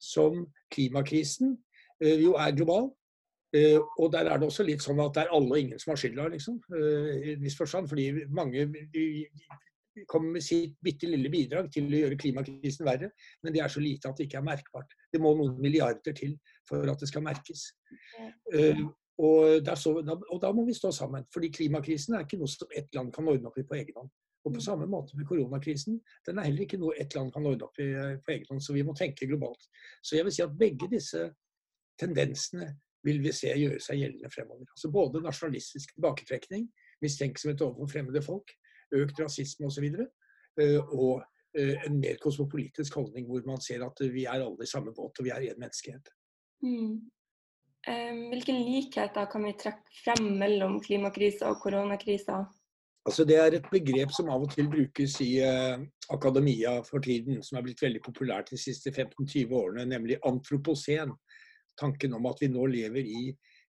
som 0.00 0.44
klimakrisen 0.70 1.56
eh, 2.02 2.20
jo 2.22 2.36
er 2.38 2.54
global, 2.56 2.92
og 4.02 4.08
der 4.10 4.26
er 4.26 4.40
det 4.42 4.48
også 4.48 4.64
litt 4.66 4.82
sånn 4.82 4.98
at 4.98 5.12
det 5.14 5.22
er 5.22 5.34
alle 5.36 5.54
og 5.54 5.60
ingen 5.60 5.78
som 5.78 5.92
har 5.92 5.98
skylda, 6.00 6.24
liksom. 6.32 6.56
I 6.74 7.36
viss 7.38 7.54
forstand. 7.54 7.86
Fordi 7.86 8.24
mange 8.34 8.64
kommer 10.10 10.32
med 10.34 10.42
sitt 10.42 10.74
bitte 10.82 11.06
lille 11.06 11.30
bidrag 11.30 11.68
til 11.70 11.86
å 11.86 12.00
gjøre 12.00 12.18
klimakrisen 12.18 12.82
verre, 12.88 13.12
men 13.46 13.54
det 13.54 13.62
er 13.62 13.70
så 13.70 13.78
lite 13.78 14.10
at 14.10 14.18
det 14.18 14.26
ikke 14.26 14.40
er 14.40 14.48
merkbart. 14.48 14.98
Det 15.06 15.22
må 15.22 15.36
noen 15.38 15.54
milliarder 15.62 16.16
til 16.18 16.34
for 16.66 16.82
at 16.90 16.98
det 16.98 17.12
skal 17.12 17.22
merkes. 17.22 17.68
Og, 19.22 19.68
så, 19.78 19.92
og, 19.94 20.38
da, 20.42 20.50
må 20.52 20.64
vi 20.66 20.74
stå 20.74 20.90
sammen. 20.92 21.24
fordi 21.32 21.50
klimakrisen 21.54 22.14
er 22.14 22.24
ikke 22.24 22.38
noe 22.40 22.50
som 22.50 22.70
ett 22.74 22.94
land 22.94 23.12
kan 23.14 23.28
ordne 23.30 23.50
opp 23.50 23.58
i 23.58 23.66
på 23.66 23.76
egen 23.78 23.98
hånd. 24.00 24.10
Og 24.44 24.52
på 24.52 24.60
samme 24.60 24.86
måte 24.90 25.16
med 25.16 25.26
koronakrisen. 25.28 26.00
Den 26.26 26.38
er 26.38 26.48
heller 26.48 26.66
ikke 26.66 26.80
noe 26.80 26.96
ett 27.00 27.14
land 27.14 27.30
kan 27.32 27.46
ordne 27.46 27.68
opp 27.68 27.78
i 27.80 27.86
på 28.26 28.34
egen 28.34 28.50
hånd. 28.50 28.64
Så 28.64 28.74
vi 28.76 28.82
må 28.84 28.92
tenke 28.98 29.28
globalt. 29.30 29.68
Så 30.02 30.18
jeg 30.18 30.26
vil 30.26 30.34
si 30.34 30.42
at 30.44 30.58
begge 30.58 30.90
disse 30.90 31.28
tendensene 32.00 32.74
vil 33.04 33.22
vi 33.22 33.32
se 33.36 33.52
gjøre 33.52 33.80
seg 33.84 34.00
gjeldende 34.02 34.32
fremover. 34.32 34.66
Altså 34.74 34.90
Både 34.92 35.22
nasjonalistisk 35.24 35.94
tilbaketrekning, 35.94 36.66
mistenksomhet 37.04 37.62
overfor 37.64 37.92
fremmede 37.92 38.22
folk, 38.24 38.52
økt 38.94 39.20
rasisme 39.20 39.68
osv. 39.68 39.88
Og, 39.94 40.62
eh, 40.64 40.94
og 40.94 41.24
eh, 41.56 41.84
en 41.86 41.98
mer 42.00 42.20
kosmopolitisk 42.22 42.96
holdning 42.98 43.28
hvor 43.28 43.44
man 43.46 43.62
ser 43.64 43.84
at 43.86 44.04
vi 44.12 44.26
er 44.26 44.40
alle 44.40 44.64
i 44.64 44.70
samme 44.70 44.94
båt 44.96 45.20
og 45.20 45.28
vi 45.28 45.32
er 45.34 45.50
én 45.52 45.60
menneskehet. 45.60 46.08
Mm. 46.64 47.04
Hvilke 47.84 48.54
likheter 48.56 49.26
kan 49.30 49.44
vi 49.44 49.54
trekke 49.60 49.98
frem 50.04 50.30
mellom 50.40 50.78
klimakrisa 50.80 51.50
og 51.52 51.58
koronakrisa? 51.62 52.44
Altså 53.04 53.24
Det 53.28 53.36
er 53.36 53.58
et 53.58 53.66
begrep 53.68 54.12
som 54.16 54.30
av 54.32 54.46
og 54.46 54.52
til 54.54 54.70
brukes 54.72 55.18
i 55.20 55.34
eh, 55.44 55.82
akademia 56.14 56.78
for 56.86 57.04
tiden, 57.04 57.42
som 57.44 57.58
er 57.58 57.66
blitt 57.66 57.82
veldig 57.84 58.00
populært 58.06 58.54
de 58.54 58.60
siste 58.60 58.88
15-20 58.94 59.52
årene, 59.52 59.84
nemlig 59.90 60.16
antroposen 60.24 61.12
tanken 61.80 62.14
om 62.16 62.26
at 62.30 62.40
vi 62.40 62.48
nå 62.48 62.66
lever 62.70 63.04
i 63.04 63.22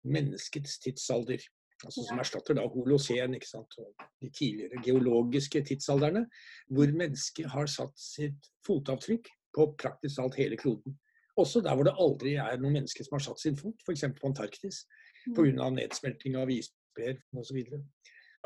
menneskets 0.05 0.79
tidsalder. 0.85 1.40
Altså 1.83 2.05
som 2.07 2.20
erstatter 2.22 2.59
da 2.59 2.66
holocen, 2.70 3.35
ikke 3.35 3.48
sant? 3.48 3.79
og 3.79 4.05
de 4.22 4.31
tidligere 4.31 4.83
geologiske 4.85 5.64
tidsalderne. 5.66 6.27
Hvor 6.68 6.92
mennesket 6.98 7.48
har 7.51 7.70
satt 7.70 7.96
sitt 7.98 8.53
fotavtrykk 8.66 9.31
på 9.57 9.66
praktisk 9.81 10.20
talt 10.20 10.38
hele 10.38 10.59
kloden. 10.61 10.98
Også 11.40 11.62
der 11.64 11.75
hvor 11.75 11.87
det 11.88 11.95
aldri 12.01 12.35
er 12.40 12.61
noen 12.61 12.81
mennesker 12.81 13.07
som 13.07 13.16
har 13.16 13.25
satt 13.25 13.40
sin 13.40 13.57
fot, 13.57 13.79
f.eks. 13.87 14.05
på 14.18 14.29
Antarktis. 14.29 14.85
Pga. 15.33 15.47
Mm. 15.49 15.79
nedsmelting 15.79 16.37
av 16.37 16.51
isbreer 16.51 17.21
osv. 17.38 17.62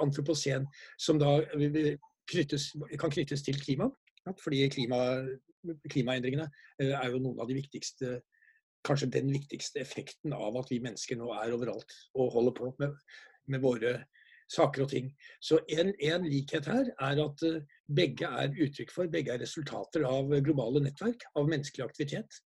Antropocen, 0.03 0.66
som 1.01 1.18
da 1.18 1.38
knyttes, 2.31 2.75
kan 3.01 3.11
knyttes 3.11 3.42
til 3.42 3.59
klima. 3.61 3.88
Fordi 4.42 4.64
klima, 4.68 4.99
klimaendringene 5.88 6.49
eh, 6.83 6.92
er 6.92 7.12
jo 7.12 7.22
noen 7.22 7.40
av 7.40 7.51
de 7.51 7.59
viktigste 7.59 8.18
kanskje 8.87 9.11
den 9.16 9.33
viktigste 9.35 9.81
effekten 9.83 10.35
av 10.37 10.57
at 10.61 10.70
vi 10.70 10.83
mennesker 10.83 11.18
nå 11.18 11.31
er 11.35 11.55
overalt 11.55 11.94
og 12.14 12.35
holder 12.37 12.55
på 12.55 12.70
med, 12.79 12.94
med 13.51 13.62
våre 13.64 13.96
saker 14.53 14.85
og 14.85 14.90
ting. 14.92 15.09
Så 15.42 15.59
en, 15.75 15.90
en, 16.07 16.27
likhet 16.27 16.68
her 16.70 16.90
er 16.92 17.22
at 17.25 17.46
eh, 17.46 17.62
begge 17.99 18.29
er 18.29 18.55
uttrykk 18.55 18.92
for, 18.94 19.11
begge 19.11 19.35
er 19.35 19.42
resultater 19.42 20.07
av 20.07 20.31
globale 20.46 20.83
nettverk, 20.85 21.27
av 21.35 21.51
menneskelig 21.51 21.87
aktivitet. 21.88 22.38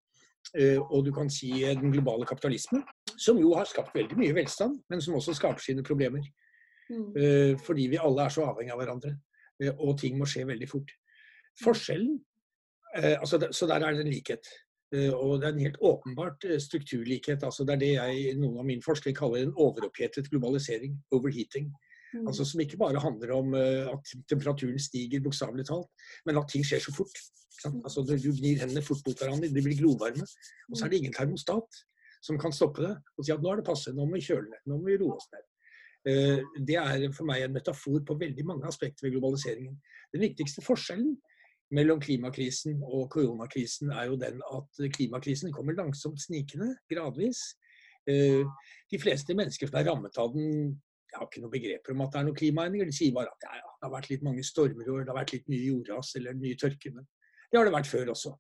Eh, 0.58 0.80
og 0.80 1.06
du 1.06 1.12
kan 1.14 1.30
si 1.30 1.52
den 1.64 1.92
globale 1.94 2.26
kapitalismen, 2.26 2.84
som 3.18 3.38
jo 3.38 3.54
har 3.58 3.70
skapt 3.70 3.96
veldig 3.96 4.18
mye 4.18 4.36
velstand, 4.38 4.80
men 4.90 5.02
som 5.02 5.18
også 5.20 5.36
skaper 5.38 5.62
sine 5.62 5.84
problemer. 5.86 6.24
Mm. 6.90 7.10
Eh, 7.18 7.54
fordi 7.66 7.90
vi 7.92 8.02
alle 8.02 8.26
er 8.26 8.34
så 8.34 8.48
avhengig 8.50 8.74
av 8.74 8.82
hverandre, 8.82 9.14
og 9.76 9.98
ting 10.00 10.16
må 10.18 10.26
skje 10.30 10.48
veldig 10.48 10.70
fort. 10.72 10.92
Forskjellen 11.60 12.14
altså, 12.96 13.38
Så 13.52 13.68
der 13.68 13.84
er 13.84 13.92
det 13.92 14.06
en 14.06 14.12
likhet. 14.12 14.48
Eh, 14.96 15.14
og 15.14 15.42
det 15.42 15.48
er 15.48 15.54
en 15.54 15.66
helt 15.68 15.78
åpenbart 15.82 16.46
eh, 16.50 16.60
strukturlikhet. 16.60 17.44
altså 17.44 17.64
Det 17.64 17.74
er 17.74 17.80
det 17.84 17.94
jeg 17.94 18.38
noen 18.40 18.58
av 18.58 18.66
min 18.66 18.82
forskning 18.82 19.16
kaller 19.16 19.44
en 19.44 19.54
overopphetet 19.56 20.30
globalisering. 20.30 20.98
Overheating. 21.12 21.70
Mm. 22.14 22.26
Altså 22.28 22.46
Som 22.46 22.64
ikke 22.64 22.80
bare 22.82 23.02
handler 23.04 23.36
om 23.36 23.54
eh, 23.58 23.90
at 23.90 24.14
temperaturen 24.30 24.80
stiger, 24.82 25.22
bokstavelig 25.26 25.68
talt, 25.70 25.92
men 26.26 26.40
at 26.42 26.50
ting 26.52 26.66
skjer 26.66 26.82
så 26.84 26.96
fort. 26.96 27.22
Mm. 27.66 27.82
Altså 27.84 28.06
Du 28.08 28.32
gnir 28.32 28.64
hendene 28.64 28.86
fort 28.86 29.06
mot 29.06 29.22
hverandre, 29.22 29.52
de 29.52 29.64
blir 29.66 29.78
glovarme. 29.78 30.26
Og 30.70 30.78
så 30.78 30.86
er 30.86 30.94
det 30.94 31.04
ingen 31.04 31.16
termostat 31.16 31.84
som 32.26 32.40
kan 32.40 32.52
stoppe 32.52 32.84
det 32.84 32.96
og 33.16 33.24
si 33.24 33.32
at 33.32 33.40
nå 33.40 33.52
er 33.52 33.62
det 33.62 33.70
passe, 33.70 33.94
nå 33.96 34.04
må 34.04 34.18
vi 34.18 34.26
kjøle 34.26 34.50
ned, 34.50 34.62
nå 34.68 34.80
må 34.80 34.90
vi 34.90 34.98
roe 35.00 35.16
oss 35.16 35.30
ned. 35.32 35.46
Det 36.68 36.76
er 36.80 37.06
for 37.16 37.28
meg 37.28 37.46
en 37.46 37.54
metafor 37.56 38.02
på 38.08 38.16
veldig 38.20 38.44
mange 38.48 38.68
aspekter 38.68 39.06
ved 39.06 39.14
globaliseringen. 39.16 39.78
Den 40.12 40.24
viktigste 40.26 40.64
forskjellen 40.66 41.14
mellom 41.76 42.02
klimakrisen 42.02 42.82
og 42.84 43.10
koronakrisen 43.14 43.92
er 43.94 44.10
jo 44.10 44.18
den 44.20 44.42
at 44.42 44.84
klimakrisen 44.96 45.54
kommer 45.54 45.78
langsomt 45.78 46.22
snikende, 46.22 46.74
gradvis. 46.90 47.44
Eh, 48.10 48.46
de 48.90 49.00
fleste 49.02 49.36
mennesker 49.38 49.70
som 49.70 49.80
er 49.80 49.90
rammet 49.90 50.18
av 50.22 50.34
den, 50.34 50.80
de 51.10 51.18
har 51.18 51.26
ikke 51.26 51.42
noen 51.42 51.54
begreper 51.54 51.96
om 51.96 52.04
at 52.06 52.12
det 52.14 52.20
er 52.20 52.28
noen 52.28 52.38
klimaendringer. 52.38 52.90
De 52.90 52.96
sier 52.96 53.14
bare 53.16 53.32
at 53.34 53.48
ja, 53.48 53.56
ja, 53.58 53.72
det 53.72 53.88
har 53.88 53.96
vært 53.96 54.12
litt 54.12 54.26
mange 54.28 54.44
stormer 54.46 54.86
i 54.86 54.94
år, 54.94 55.06
det 55.06 55.14
har 55.14 55.18
vært 55.18 55.34
litt 55.34 55.50
mye 55.50 55.66
jordras 55.66 56.12
eller 56.20 56.38
mye 56.38 56.60
tørke. 56.60 56.92
Men 56.94 57.08
det 57.50 57.58
har 57.58 57.66
det 57.66 57.74
vært 57.74 57.90
før 57.90 58.12
også. 58.14 58.36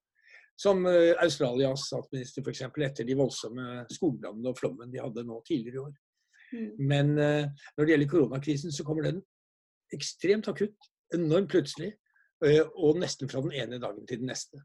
Som 0.59 0.83
eh, 0.89 1.15
Australias 1.23 1.87
statsminister 1.87 2.43
f.eks. 2.43 2.65
etter 2.67 3.07
de 3.07 3.17
voldsomme 3.17 3.85
skogbrannene 3.95 4.51
og 4.51 4.59
flommen 4.59 4.91
de 4.93 5.01
hadde 5.01 5.23
nå 5.25 5.39
tidligere 5.47 5.79
i 5.79 5.83
år. 5.85 5.93
Mm. 6.49 6.71
Men 6.91 7.13
eh, 7.17 7.69
når 7.77 7.85
det 7.85 7.95
gjelder 7.95 8.11
koronakrisen, 8.11 8.75
så 8.75 8.85
kommer 8.85 9.07
den 9.07 9.23
ekstremt 9.95 10.49
akutt, 10.51 10.91
enormt 11.15 11.49
plutselig. 11.55 11.93
Eh, 12.45 12.61
og 12.77 12.99
nesten 13.01 13.31
fra 13.31 13.41
den 13.45 13.55
ene 13.55 13.81
dagen 13.81 14.05
til 14.07 14.21
den 14.21 14.29
neste. 14.33 14.61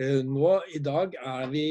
Nå 0.00 0.54
i 0.72 0.78
dag 0.80 1.12
er 1.18 1.50
vi 1.52 1.64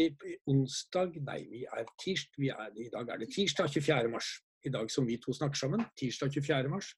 onsdag 0.51 1.15
Nei, 1.25 1.39
vi 1.49 1.63
er 1.65 1.87
tirsdag. 1.97 2.35
Vi 2.37 2.51
er, 2.53 2.67
I 2.77 2.91
dag 2.93 3.09
er 3.09 3.23
det 3.23 3.31
tirsdag 3.33 3.71
24. 3.73 4.11
mars. 4.13 4.27
I 4.65 4.71
dag 4.73 4.91
som 4.91 5.07
vi 5.07 5.17
to 5.21 5.33
snakker 5.35 5.59
sammen. 5.59 5.83
Tirsdag 5.99 6.33
24. 6.35 6.71
mars. 6.71 6.93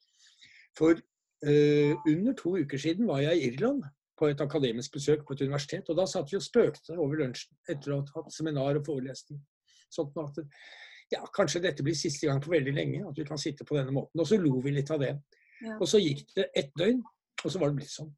For 0.78 0.95
uh, 0.95 1.93
under 2.08 2.34
to 2.38 2.56
uker 2.58 2.82
siden 2.82 3.10
var 3.10 3.24
jeg 3.26 3.38
i 3.38 3.50
Irland 3.52 3.84
på 4.21 4.30
et 4.30 4.41
akademisk 4.41 4.93
besøk 4.93 5.26
på 5.26 5.34
et 5.34 5.43
universitet. 5.45 5.89
Og 5.89 5.97
da 5.97 6.06
satt 6.10 6.32
vi 6.32 6.38
og 6.38 6.45
spøkte 6.45 6.97
over 6.97 7.24
lunsjen 7.24 7.58
etter 7.69 7.93
å 7.95 8.02
ha 8.02 8.21
hatt 8.21 8.34
seminar 8.36 8.78
og 8.80 8.86
forelesning. 8.86 9.41
Sånn 9.91 10.13
at 10.21 10.41
ja, 11.12 11.21
kanskje 11.36 11.63
dette 11.65 11.84
blir 11.84 11.97
siste 11.97 12.30
gang 12.30 12.39
på 12.43 12.54
veldig 12.54 12.74
lenge 12.76 13.04
at 13.10 13.17
vi 13.17 13.26
kan 13.28 13.39
sitte 13.41 13.65
på 13.67 13.76
denne 13.76 13.93
måten. 13.95 14.21
Og 14.21 14.30
så 14.30 14.39
lo 14.39 14.62
vi 14.63 14.76
litt 14.76 14.91
av 14.93 15.02
det. 15.04 15.15
Ja. 15.62 15.78
Og 15.78 15.88
så 15.89 16.00
gikk 16.02 16.24
det 16.38 16.47
ett 16.58 16.71
døgn, 16.80 17.02
og 17.43 17.47
så 17.52 17.60
var 17.60 17.71
det 17.71 17.82
blitt 17.82 17.93
sånn. 17.93 18.12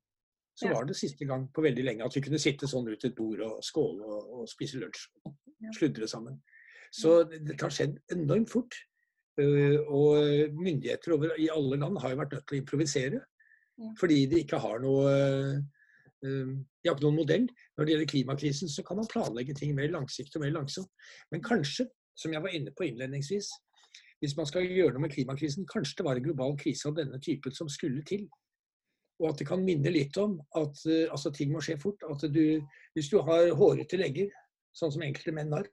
Så 0.53 0.67
ja. 0.67 0.75
var 0.75 0.85
det 0.85 0.95
siste 0.99 1.25
gang 1.25 1.47
på 1.49 1.63
veldig 1.65 1.85
lenge 1.87 2.05
at 2.05 2.15
vi 2.15 2.21
kunne 2.27 2.41
sitte 2.41 2.69
sånn 2.69 2.91
ut 2.91 3.05
et 3.07 3.15
bord 3.17 3.39
og 3.41 3.63
skåle 3.65 4.05
og, 4.05 4.33
og 4.37 4.49
spise 4.51 4.77
lunsj. 4.81 5.07
Sludre 5.73 6.09
sammen. 6.11 6.37
Så 6.93 7.23
dette 7.31 7.57
har 7.63 7.73
skjedd 7.73 7.97
enormt 8.13 8.51
fort. 8.53 8.75
Uh, 9.41 9.79
og 9.89 10.53
myndigheter 10.53 11.15
over, 11.15 11.31
i 11.41 11.49
alle 11.49 11.79
land 11.81 11.97
har 12.03 12.13
jo 12.13 12.19
vært 12.19 12.35
nødt 12.35 12.43
til 12.49 12.57
å 12.57 12.61
improvisere. 12.61 13.21
Ja. 13.81 13.89
Fordi 13.97 14.19
de 14.29 14.43
ikke 14.43 14.59
har 14.61 14.83
noe 14.83 15.09
uh, 15.09 15.57
De 16.23 16.87
har 16.89 16.93
ikke 16.93 17.07
noen 17.07 17.17
modell. 17.17 17.47
Når 17.73 17.85
det 17.85 17.95
gjelder 17.95 18.11
klimakrisen, 18.11 18.69
så 18.69 18.85
kan 18.85 18.99
man 19.01 19.09
planlegge 19.09 19.55
ting 19.57 19.73
mer 19.75 19.89
langsiktig 19.91 20.37
og 20.37 20.45
mer 20.45 20.53
langsomt. 20.59 20.91
Men 21.33 21.41
kanskje, 21.43 21.87
som 22.15 22.35
jeg 22.35 22.43
var 22.45 22.53
inne 22.53 22.71
på 22.77 22.85
innledningsvis, 22.87 23.49
hvis 24.21 24.37
man 24.37 24.47
skal 24.47 24.69
gjøre 24.69 24.93
noe 24.95 25.03
med 25.03 25.11
klimakrisen, 25.11 25.65
kanskje 25.67 25.97
det 25.99 26.07
var 26.07 26.19
en 26.19 26.27
global 26.29 26.55
krise 26.61 26.87
av 26.87 26.95
denne 26.95 27.19
typen 27.19 27.55
som 27.57 27.71
skulle 27.71 28.05
til. 28.07 28.27
Og 29.19 29.31
at 29.31 29.41
det 29.41 29.49
kan 29.49 29.65
minne 29.65 29.91
litt 29.91 30.15
om 30.21 30.37
at 30.61 30.85
uh, 30.85 31.09
altså, 31.09 31.33
ting 31.33 31.51
må 31.51 31.63
skje 31.65 31.79
fort. 31.81 32.05
At 32.05 32.23
du, 32.29 32.61
hvis 32.93 33.09
du 33.09 33.17
har 33.25 33.49
hårete 33.57 33.97
legger, 33.99 34.29
sånn 34.77 34.93
som 34.93 35.03
enkelte 35.05 35.33
menn 35.35 35.51
har, 35.57 35.67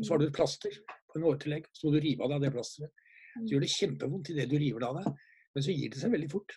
så 0.00 0.14
har 0.14 0.22
du 0.22 0.26
et 0.30 0.34
plaster 0.34 0.74
på 1.12 1.18
en 1.18 1.28
hårete 1.28 1.50
legg, 1.52 1.68
så 1.76 1.86
må 1.86 1.94
du 1.94 2.02
rive 2.02 2.24
av 2.24 2.34
deg 2.34 2.46
det 2.46 2.52
plasteret. 2.56 3.01
Så 3.34 3.48
gjør 3.50 3.64
det 3.64 3.72
kjempevondt 3.72 4.32
idet 4.32 4.48
du 4.50 4.56
river 4.58 4.82
det 4.82 4.90
av 4.90 5.00
deg, 5.00 5.22
men 5.52 5.64
så 5.66 5.74
gir 5.74 5.92
det 5.92 6.00
seg 6.02 6.14
veldig 6.14 6.30
fort. 6.32 6.56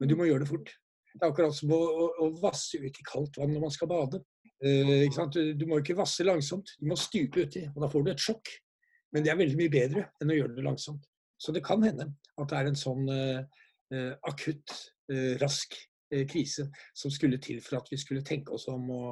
Men 0.00 0.10
du 0.10 0.16
må 0.18 0.28
gjøre 0.28 0.44
det 0.44 0.50
fort. 0.50 0.72
Det 1.14 1.20
er 1.22 1.30
akkurat 1.30 1.56
som 1.56 1.74
å, 1.74 1.78
å, 1.78 2.06
å 2.24 2.30
vasse 2.42 2.80
ut 2.82 3.00
i 3.00 3.06
kaldt 3.06 3.38
vann 3.38 3.52
når 3.54 3.66
man 3.66 3.74
skal 3.74 3.90
bade. 3.90 4.22
Uh, 4.64 5.04
du, 5.34 5.40
du, 5.58 5.66
må 5.68 5.78
ikke 5.82 5.98
vasse 5.98 6.24
langsomt, 6.24 6.72
du 6.80 6.88
må 6.90 6.96
stupe 6.98 7.44
uti, 7.44 7.66
og 7.74 7.84
da 7.84 7.90
får 7.92 8.06
du 8.06 8.10
et 8.14 8.24
sjokk. 8.24 8.50
Men 9.14 9.26
det 9.26 9.30
er 9.30 9.38
veldig 9.38 9.58
mye 9.60 9.70
bedre 9.70 10.08
enn 10.22 10.32
å 10.32 10.38
gjøre 10.38 10.56
det 10.56 10.64
langsomt. 10.66 11.04
Så 11.38 11.52
det 11.54 11.62
kan 11.66 11.82
hende 11.84 12.08
at 12.40 12.50
det 12.50 12.58
er 12.58 12.70
en 12.70 12.78
sånn 12.78 13.06
eh, 13.12 14.10
akutt 14.26 14.72
Eh, 15.12 15.36
rask 15.36 15.74
eh, 16.10 16.24
krise 16.26 16.70
som 16.96 17.10
skulle 17.12 17.36
til 17.36 17.58
for 17.60 17.76
at 17.76 17.90
vi 17.92 17.98
skulle 18.00 18.24
tenke 18.24 18.54
oss 18.56 18.64
om 18.72 18.86
å 18.88 19.02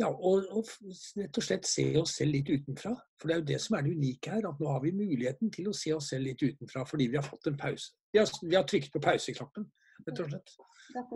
Ja, 0.00 0.08
og, 0.08 0.46
og, 0.56 0.70
rett 1.18 1.36
og 1.36 1.44
slett 1.44 1.68
se 1.68 1.84
oss 2.00 2.14
selv 2.20 2.32
litt 2.36 2.48
utenfra. 2.48 2.94
For 3.20 3.28
det 3.28 3.34
er 3.34 3.42
jo 3.42 3.48
det 3.50 3.58
som 3.60 3.76
er 3.76 3.84
det 3.84 3.92
unike 3.98 4.32
her. 4.32 4.48
At 4.48 4.62
nå 4.62 4.70
har 4.72 4.80
vi 4.84 4.94
muligheten 4.96 5.52
til 5.52 5.68
å 5.68 5.76
se 5.76 5.92
oss 5.96 6.08
selv 6.14 6.30
litt 6.30 6.40
utenfra 6.40 6.86
fordi 6.88 7.10
vi 7.12 7.20
har 7.20 7.26
fått 7.26 7.50
en 7.50 7.58
pause. 7.60 7.92
Vi 8.14 8.22
har, 8.22 8.32
vi 8.42 8.56
har 8.56 8.66
trykt 8.68 8.94
på 8.94 9.02
pauseknappen, 9.04 9.68
rett 10.06 10.24
og 10.24 10.32
slett. 10.32 10.56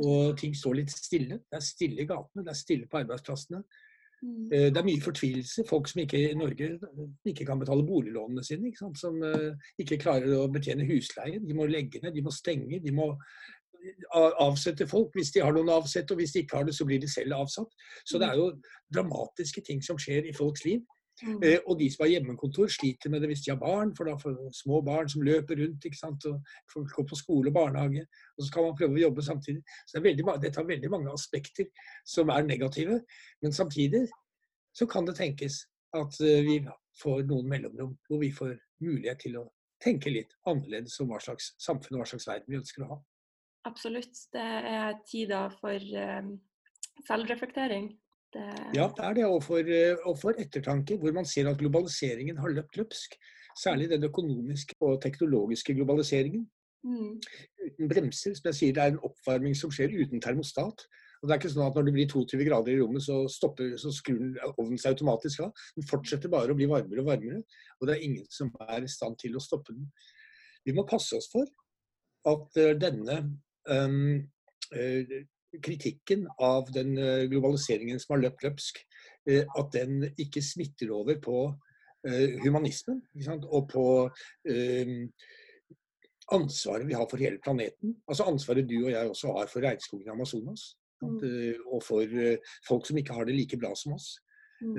Og 0.04 0.36
ting 0.38 0.54
står 0.54 0.78
litt 0.82 0.92
stille. 0.92 1.40
Det 1.48 1.58
er 1.58 1.64
stille 1.64 2.04
i 2.04 2.08
gatene, 2.08 2.44
det 2.44 2.52
er 2.52 2.60
stille 2.60 2.90
på 2.90 3.00
arbeidsplassene. 3.00 3.64
Mm. 4.24 4.44
Eh, 4.52 4.68
det 4.72 4.80
er 4.80 4.86
mye 4.86 5.02
fortvilelse. 5.04 5.64
Folk 5.68 5.88
som 5.90 6.04
ikke 6.04 6.20
i 6.20 6.36
Norge 6.38 6.70
ikke 7.28 7.48
kan 7.48 7.60
betale 7.60 7.86
boliglånene 7.86 8.44
sine. 8.46 8.70
Ikke 8.70 8.92
som 9.00 9.18
uh, 9.24 9.52
ikke 9.80 10.00
klarer 10.04 10.36
å 10.38 10.46
betjene 10.52 10.86
husleien. 10.88 11.44
De 11.44 11.56
må 11.56 11.66
legge 11.70 12.00
ned, 12.04 12.14
de 12.14 12.24
må 12.24 12.32
stenge. 12.34 12.80
De 12.84 12.94
må 12.94 13.10
avsette 14.14 14.86
folk 14.88 15.14
hvis 15.16 15.32
de 15.34 15.42
har 15.44 15.54
noen 15.54 15.70
å 15.72 15.78
avsette, 15.82 16.14
og 16.14 16.20
hvis 16.20 16.34
de 16.34 16.44
ikke 16.44 16.60
har 16.60 16.66
det, 16.68 16.74
så 16.76 16.86
blir 16.88 17.00
de 17.02 17.10
selv 17.10 17.36
avsatt. 17.36 17.70
Så 18.08 18.20
det 18.20 18.28
er 18.28 18.40
jo 18.40 18.50
dramatiske 18.94 19.64
ting 19.66 19.82
som 19.84 20.00
skjer 20.00 20.28
i 20.30 20.36
folks 20.36 20.64
liv. 20.66 20.82
Mm. 21.22 21.38
Eh, 21.46 21.58
og 21.70 21.78
de 21.78 21.86
som 21.92 22.02
har 22.02 22.10
hjemmekontor, 22.10 22.70
sliter 22.74 23.10
med 23.10 23.22
det 23.22 23.30
hvis 23.30 23.44
de 23.44 23.52
har 23.52 23.60
barn, 23.60 23.92
for 23.94 24.08
da 24.08 24.16
får 24.18 24.34
små 24.58 24.80
barn 24.82 25.08
som 25.08 25.22
løper 25.22 25.60
rundt. 25.62 25.84
ikke 25.84 26.00
sant, 26.00 26.26
og 26.26 26.42
Folk 26.72 26.90
går 26.96 27.06
på 27.10 27.18
skole 27.20 27.52
og 27.52 27.54
barnehage, 27.54 28.06
og 28.34 28.42
så 28.42 28.48
skal 28.48 28.68
man 28.68 28.78
prøve 28.78 28.98
å 28.98 29.04
jobbe 29.04 29.22
samtidig. 29.22 29.62
Så 29.86 29.98
det 29.98 30.04
veldig, 30.08 30.26
Dette 30.42 30.60
har 30.60 30.68
veldig 30.68 30.90
mange 30.90 31.14
aspekter 31.14 31.70
som 32.04 32.32
er 32.34 32.42
negative. 32.42 33.00
Men 33.42 33.52
samtidig 33.52 34.08
så 34.74 34.86
kan 34.86 35.06
det 35.06 35.16
tenkes 35.20 35.62
at 35.94 36.20
eh, 36.20 36.42
vi 36.42 36.58
får 37.02 37.22
noen 37.30 37.48
mellomrom 37.48 37.94
hvor 38.08 38.18
vi 38.22 38.32
får 38.34 38.56
mulighet 38.82 39.22
til 39.22 39.38
å 39.38 39.48
tenke 39.82 40.10
litt 40.10 40.32
annerledes 40.48 40.98
om 41.02 41.10
hva 41.12 41.20
slags 41.22 41.52
samfunn 41.62 41.98
og 41.98 42.02
hva 42.02 42.10
slags 42.10 42.26
verden 42.26 42.50
vi 42.50 42.58
ønsker 42.58 42.84
å 42.84 42.94
ha. 42.94 42.98
Absolutt. 43.64 44.16
Det 44.32 44.48
er 44.70 44.98
tider 45.08 45.52
for 45.60 45.92
um, 46.20 46.34
selvreflektering. 47.08 47.92
Det... 48.34 48.48
Ja, 48.76 48.88
det 48.96 49.04
er 49.04 49.14
det. 49.20 49.24
Og 49.26 49.42
for, 49.42 49.58
eh, 49.58 49.96
og 50.04 50.18
for, 50.20 50.36
ettertanke, 50.38 50.98
hvor 50.98 51.12
man 51.12 51.24
ser 51.24 51.48
at 51.50 51.58
globaliseringen 51.58 52.38
har 52.38 52.52
løpt 52.52 52.76
løpsk. 52.76 53.16
Særlig 53.62 53.88
den 53.90 54.04
økonomiske 54.04 54.74
og 54.80 55.00
teknologiske 55.02 55.74
globaliseringen. 55.74 56.50
Mm. 56.84 57.20
Uten 57.66 57.88
bremser. 57.88 58.34
Som 58.34 58.50
jeg 58.50 58.54
sier, 58.58 58.74
det 58.74 58.82
er 58.82 58.92
en 58.92 59.04
oppvarming 59.08 59.56
som 59.56 59.72
skjer 59.72 59.94
uten 60.02 60.20
termostat. 60.20 60.86
Og 61.22 61.28
det 61.28 61.32
er 61.32 61.40
ikke 61.40 61.54
sånn 61.54 61.64
at 61.64 61.78
Når 61.78 61.86
det 61.86 61.92
blir 61.96 62.08
22 62.10 62.44
grader 62.44 62.74
i 62.74 62.80
rommet, 62.82 63.02
så, 63.06 63.22
stopper, 63.32 63.78
så 63.80 63.92
skrur 63.94 64.34
ovnen 64.58 64.80
seg 64.80 64.92
automatisk 64.92 65.46
av. 65.46 65.62
Den 65.78 65.86
fortsetter 65.88 66.32
bare 66.32 66.52
å 66.52 66.58
bli 66.58 66.68
varmere 66.68 67.00
og 67.00 67.08
varmere. 67.08 67.40
Og 67.80 67.88
det 67.88 67.96
er 67.96 68.04
ingen 68.04 68.26
som 68.28 68.50
er 68.66 68.84
i 68.84 68.90
stand 68.92 69.16
til 69.22 69.38
å 69.38 69.42
stoppe 69.42 69.72
den. 69.72 69.88
Vi 70.66 70.74
må 70.76 70.84
passe 70.88 71.16
oss 71.16 71.30
for 71.32 71.48
at 72.28 72.60
eh, 72.60 72.74
denne 72.80 73.22
kritikken 75.62 76.26
av 76.42 76.72
den 76.74 76.98
eh, 76.98 77.24
globaliseringen 77.30 78.00
som 78.02 78.16
har 78.16 78.24
løpt 78.26 78.44
løpsk, 78.46 78.80
at 79.24 79.70
den 79.72 80.02
ikke 80.20 80.42
smitter 80.44 80.90
over 80.92 81.16
på 81.16 81.38
humanismen 82.44 82.98
og 83.48 83.70
på 83.70 83.84
um, 84.04 84.98
ansvaret 86.36 86.84
vi 86.84 86.92
har 86.98 87.06
for 87.08 87.22
hele 87.24 87.40
planeten. 87.40 87.94
Altså 88.04 88.26
ansvaret 88.28 88.68
du 88.68 88.74
og 88.82 88.90
jeg 88.92 89.08
også 89.08 89.32
har 89.38 89.48
for 89.48 89.64
regnskogen 89.64 90.10
i 90.10 90.12
Amazonas. 90.12 90.66
Mm. 91.00 91.16
Og 91.72 91.80
for 91.86 92.04
folk 92.68 92.84
som 92.84 93.00
ikke 93.00 93.16
har 93.16 93.24
det 93.24 93.38
like 93.38 93.56
bra 93.56 93.72
som 93.80 93.96
oss. 93.96 94.10
Mm. 94.60 94.76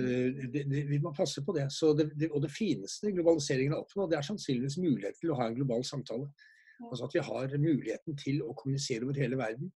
Vi 0.91 0.99
må 1.01 1.13
passe 1.17 1.41
på 1.45 1.57
det. 1.57 1.65
det. 2.13 2.29
Og 2.31 2.41
det 2.41 2.51
fineste 2.53 3.11
globaliseringen 3.11 3.73
har 3.73 3.83
oppnådd, 3.83 4.11
det 4.11 4.17
er 4.19 4.29
sannsynligvis 4.29 4.77
mulighet 4.81 5.17
til 5.19 5.33
å 5.33 5.39
ha 5.39 5.49
en 5.49 5.57
global 5.57 5.85
samtale. 5.85 6.29
Altså 6.83 7.07
at 7.07 7.15
vi 7.15 7.23
har 7.23 7.57
muligheten 7.57 8.17
til 8.19 8.41
å 8.43 8.53
kommunisere 8.57 9.07
over 9.07 9.19
hele 9.19 9.39
verden 9.39 9.71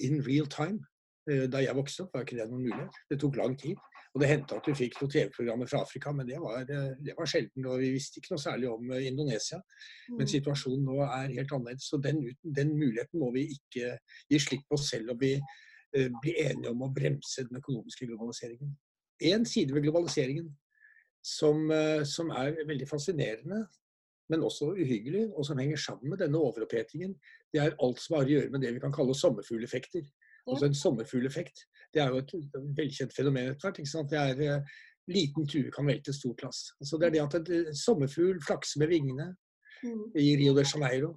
in 0.00 0.22
real 0.26 0.46
time. 0.46 0.80
Eh, 1.28 1.44
da 1.52 1.60
jeg 1.60 1.76
vokste 1.76 2.04
opp, 2.04 2.14
var 2.14 2.24
ikke 2.24 2.38
det 2.38 2.48
noen 2.48 2.64
mulighet. 2.64 2.98
Det 3.10 3.20
tok 3.20 3.36
lang 3.36 3.56
tid. 3.60 3.76
Og 4.14 4.22
det 4.22 4.30
hendte 4.30 4.56
at 4.56 4.68
vi 4.70 4.76
fikk 4.78 4.96
noen 5.00 5.12
TV-programmer 5.12 5.68
fra 5.68 5.82
Afrika, 5.84 6.12
men 6.16 6.28
det 6.28 6.38
var, 6.40 6.62
eh, 6.62 6.92
det 7.04 7.16
var 7.18 7.28
sjelden. 7.28 7.66
Og 7.68 7.82
vi 7.82 7.92
visste 7.96 8.20
ikke 8.20 8.34
noe 8.34 8.42
særlig 8.42 8.70
om 8.72 8.92
eh, 8.96 9.08
Indonesia. 9.10 9.60
Men 10.14 10.24
mm. 10.24 10.32
situasjonen 10.34 10.86
nå 10.88 11.00
er 11.04 11.34
helt 11.36 11.52
annerledes. 11.52 11.88
Så 11.90 12.00
den, 12.04 12.22
den 12.42 12.72
muligheten 12.78 13.20
må 13.20 13.32
vi 13.36 13.48
ikke 13.56 13.98
gi 14.30 14.40
slipp 14.42 14.64
på 14.70 14.80
selv 14.80 15.14
om 15.14 15.20
vi 15.20 15.36
bli 15.88 16.34
enige 16.36 16.68
om 16.68 16.82
å 16.84 16.90
bremse 16.92 17.46
den 17.48 17.62
økonomiske 17.62 18.04
globaliseringen. 18.10 18.74
En 19.24 19.46
side 19.48 19.72
ved 19.72 19.86
globaliseringen 19.86 20.50
som, 21.24 21.62
som 22.04 22.28
er 22.36 22.58
veldig 22.68 22.84
fascinerende, 22.90 23.62
men 24.28 24.44
også 24.44 24.74
uhyggelig, 24.76 25.28
og 25.32 25.46
som 25.46 25.58
henger 25.58 25.80
sammen 25.80 26.12
med 26.12 26.20
denne 26.20 26.38
overopphetingen, 26.38 27.14
det 27.52 27.62
er 27.62 27.76
alt 27.84 28.00
som 28.02 28.18
har 28.18 28.28
å 28.28 28.34
gjøre 28.34 28.52
med 28.52 28.64
det 28.64 28.74
vi 28.76 28.82
kan 28.82 28.94
kalle 28.94 29.16
sommerfugleffekter. 29.16 30.04
Ja. 30.04 30.52
Altså 30.52 30.68
En 30.68 30.76
sommerfugleffekt 30.76 31.64
det 31.94 32.02
er 32.02 32.12
jo 32.12 32.20
et 32.20 32.34
velkjent 32.76 33.14
fenomen 33.16 33.52
etter 33.52 33.70
hvert. 33.70 34.10
Det 34.10 34.20
er 34.20 34.58
uh, 34.58 34.76
Liten 35.08 35.46
tue 35.48 35.70
kan 35.72 35.88
velte 35.88 36.12
stort 36.12 36.42
lass. 36.44 36.66
Altså 36.82 36.98
det 37.00 37.06
er 37.06 37.14
det 37.14 37.22
at 37.22 37.36
en 37.38 37.46
eh, 37.56 37.70
sommerfugl 37.72 38.42
flakser 38.44 38.82
med 38.82 38.90
vingene 38.92 39.30
mm. 39.80 40.02
i 40.20 40.34
Rio 40.36 40.52
de 40.52 40.66
Janeiro, 40.68 41.14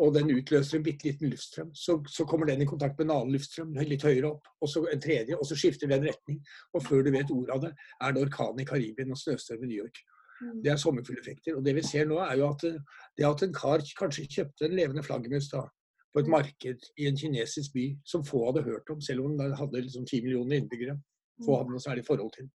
og 0.00 0.14
den 0.14 0.32
utløser 0.32 0.78
en 0.78 0.86
bitte 0.86 1.04
liten 1.04 1.28
luftstrøm. 1.28 1.74
Så, 1.76 1.98
så, 2.08 2.24
kommer 2.24 2.48
den 2.48 2.64
i 2.64 2.68
kontakt 2.68 2.96
med 2.96 3.10
en 3.10 3.12
annen 3.18 3.34
luftstrøm 3.36 3.76
litt 3.76 4.06
høyere 4.08 4.30
opp, 4.30 4.48
og 4.64 4.72
så 4.72 4.86
en 4.88 5.04
tredje, 5.04 5.36
og 5.36 5.44
så 5.44 5.58
skifter 5.60 5.92
den 5.92 6.08
retning. 6.08 6.40
Og 6.72 6.84
før 6.88 7.04
du 7.04 7.12
vet 7.12 7.32
ordet 7.34 7.58
av 7.58 7.62
det, 7.66 7.72
er 8.00 8.16
det 8.16 8.24
orkan 8.24 8.64
i 8.64 8.68
Karibia 8.68 9.08
og 9.12 9.20
snøstorm 9.20 9.68
i 9.68 9.68
New 9.68 9.84
York. 9.84 10.00
Mm. 10.42 10.60
Det 10.64 10.72
er 10.72 10.80
sommerfugleffekter. 10.80 11.56
Og 11.56 11.64
det 11.64 11.74
vi 11.78 11.84
ser 11.86 12.08
nå, 12.08 12.18
er 12.24 12.36
jo 12.40 12.50
at 12.50 12.64
det 12.66 13.26
at 13.28 13.44
en 13.46 13.54
kar 13.56 13.84
kanskje 13.98 14.28
kjøpte 14.38 14.68
en 14.68 14.76
levende 14.76 15.04
flaggermus 15.06 15.48
da, 15.52 15.64
på 16.12 16.22
et 16.22 16.28
mm. 16.28 16.34
marked 16.36 16.88
i 17.00 17.08
en 17.10 17.18
kinesisk 17.20 17.74
by 17.76 17.86
som 18.08 18.24
få 18.24 18.44
hadde 18.48 18.66
hørt 18.68 18.92
om, 18.92 19.00
selv 19.00 19.24
om 19.24 19.36
den 19.38 19.56
hadde 19.56 19.84
liksom 19.84 20.06
10 20.06 20.22
millioner 20.24 20.60
innbyggere. 20.60 20.98
Få 21.44 21.50
mm. 21.50 21.56
hadde 21.58 21.74
noe 21.74 21.86
særlig 21.86 22.06
forhold 22.06 22.32
til. 22.36 22.50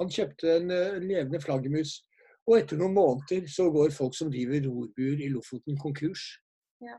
Han 0.00 0.10
kjøpte 0.10 0.54
en, 0.56 0.70
en 0.70 0.76
eh, 0.76 1.02
levende 1.04 1.40
flaggermus, 1.44 1.98
og 2.48 2.56
etter 2.56 2.80
noen 2.80 2.94
måneder 2.96 3.48
så 3.52 3.68
går 3.72 3.92
folk 3.92 4.16
som 4.16 4.30
driver 4.32 4.62
rorbuer 4.64 5.20
i 5.20 5.28
Lofoten, 5.32 5.76
konkurs. 5.80 6.24
Ja. 6.80 6.96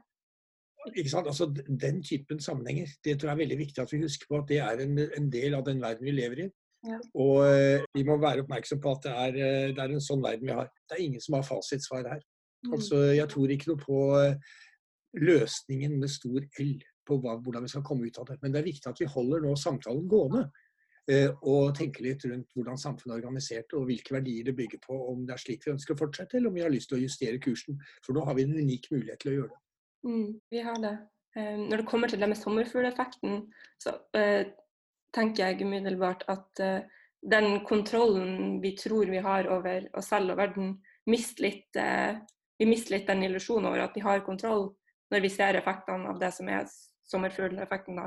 Ikke 0.93 1.09
sant? 1.11 1.27
Altså, 1.27 1.49
den 1.81 2.03
typen 2.05 2.39
sammenhenger 2.39 2.91
det 3.03 3.17
tror 3.17 3.31
jeg 3.31 3.35
er 3.35 3.41
veldig 3.43 3.57
viktig 3.59 3.81
at 3.83 3.91
vi 3.93 4.03
husker 4.03 4.29
på 4.29 4.39
at 4.39 4.47
det 4.51 4.59
er 4.63 4.83
en, 4.83 4.99
en 4.99 5.31
del 5.33 5.57
av 5.57 5.65
den 5.67 5.81
verden 5.81 6.05
vi 6.07 6.15
lever 6.15 6.45
i. 6.45 6.49
Og 6.87 7.41
eh, 7.43 7.83
vi 7.93 8.05
må 8.07 8.15
være 8.21 8.45
oppmerksom 8.45 8.79
på 8.83 8.93
at 8.95 9.03
det 9.07 9.11
er, 9.11 9.39
eh, 9.39 9.71
det 9.75 9.83
er, 9.83 9.95
en 9.95 10.03
sånn 10.03 10.23
verden 10.23 10.47
vi 10.47 10.55
har. 10.55 10.69
Det 10.87 10.95
er 10.95 11.03
ingen 11.03 11.23
som 11.23 11.35
har 11.37 11.47
fasitsvar 11.47 12.07
her. 12.07 12.23
Mm. 12.65 12.73
Altså, 12.77 13.01
jeg 13.15 13.27
tror 13.31 13.51
ikke 13.51 13.71
noe 13.71 13.81
på 13.81 13.99
eh, 14.19 14.55
løsningen 15.19 15.99
med 15.99 16.11
stor 16.13 16.39
L 16.63 16.73
på 17.09 17.19
hva, 17.19 17.35
hvordan 17.41 17.65
vi 17.65 17.73
skal 17.73 17.85
komme 17.85 18.07
ut 18.07 18.19
av 18.21 18.29
det. 18.29 18.39
Men 18.41 18.53
det 18.53 18.61
er 18.61 18.69
viktig 18.69 18.91
at 18.91 18.99
vi 19.01 19.09
holder 19.09 19.43
nå 19.43 19.55
samtalen 19.59 20.09
gående. 20.09 20.47
Og 21.49 21.71
tenker 21.73 22.03
litt 22.05 22.21
rundt 22.29 22.51
hvordan 22.53 22.77
samfunnet 22.77 23.15
er 23.15 23.23
organisert 23.23 23.71
og 23.73 23.87
hvilke 23.89 24.13
verdier 24.13 24.45
det 24.45 24.53
bygger 24.53 24.77
på. 24.83 24.93
Om 25.09 25.23
det 25.25 25.33
er 25.33 25.41
slik 25.41 25.63
vi 25.65 25.71
ønsker 25.71 25.95
å 25.95 25.97
fortsette, 26.03 26.37
eller 26.37 26.51
om 26.51 26.59
vi 26.59 26.61
har 26.61 26.69
lyst 26.69 26.91
til 26.91 26.99
å 26.99 27.01
justere 27.01 27.39
kursen. 27.41 27.79
For 28.05 28.13
nå 28.13 28.21
har 28.27 28.37
vi 28.37 28.45
en 28.45 28.53
unik 28.53 28.91
mulighet 28.93 29.23
til 29.23 29.31
å 29.31 29.33
gjøre 29.39 29.49
det. 29.55 29.59
Mm, 30.05 30.27
vi 30.53 30.61
har 30.67 30.77
det. 30.83 30.93
Når 31.39 31.81
det 31.81 31.87
kommer 31.89 32.13
til 32.13 32.21
det 32.21 32.29
med 32.29 32.37
sommerfugleffekten, 32.37 33.41
så 33.81 33.95
tenker 35.15 35.49
jeg 35.49 35.65
umiddelbart 35.65 36.25
at 36.31 36.61
uh, 36.63 37.05
den 37.19 37.61
kontrollen 37.67 38.59
vi 38.63 38.75
tror 38.77 39.11
vi 39.11 39.21
har 39.23 39.49
over 39.51 39.87
oss 39.97 40.11
selv 40.13 40.33
og 40.33 40.39
verden, 40.41 40.77
mister 41.09 41.47
litt, 41.47 41.69
uh, 41.77 42.19
vi 42.59 42.69
mister 42.69 42.97
litt 42.97 43.09
den 43.09 43.25
illusjonen 43.27 43.69
over 43.71 43.85
at 43.87 43.97
vi 43.97 44.05
har 44.05 44.25
kontroll, 44.25 44.69
når 45.09 45.25
vi 45.25 45.33
ser 45.33 45.59
effektene 45.59 46.09
av 46.11 46.19
det 46.21 46.31
som 46.35 46.49
er 46.51 46.67
sommerfugleffekten. 47.09 48.01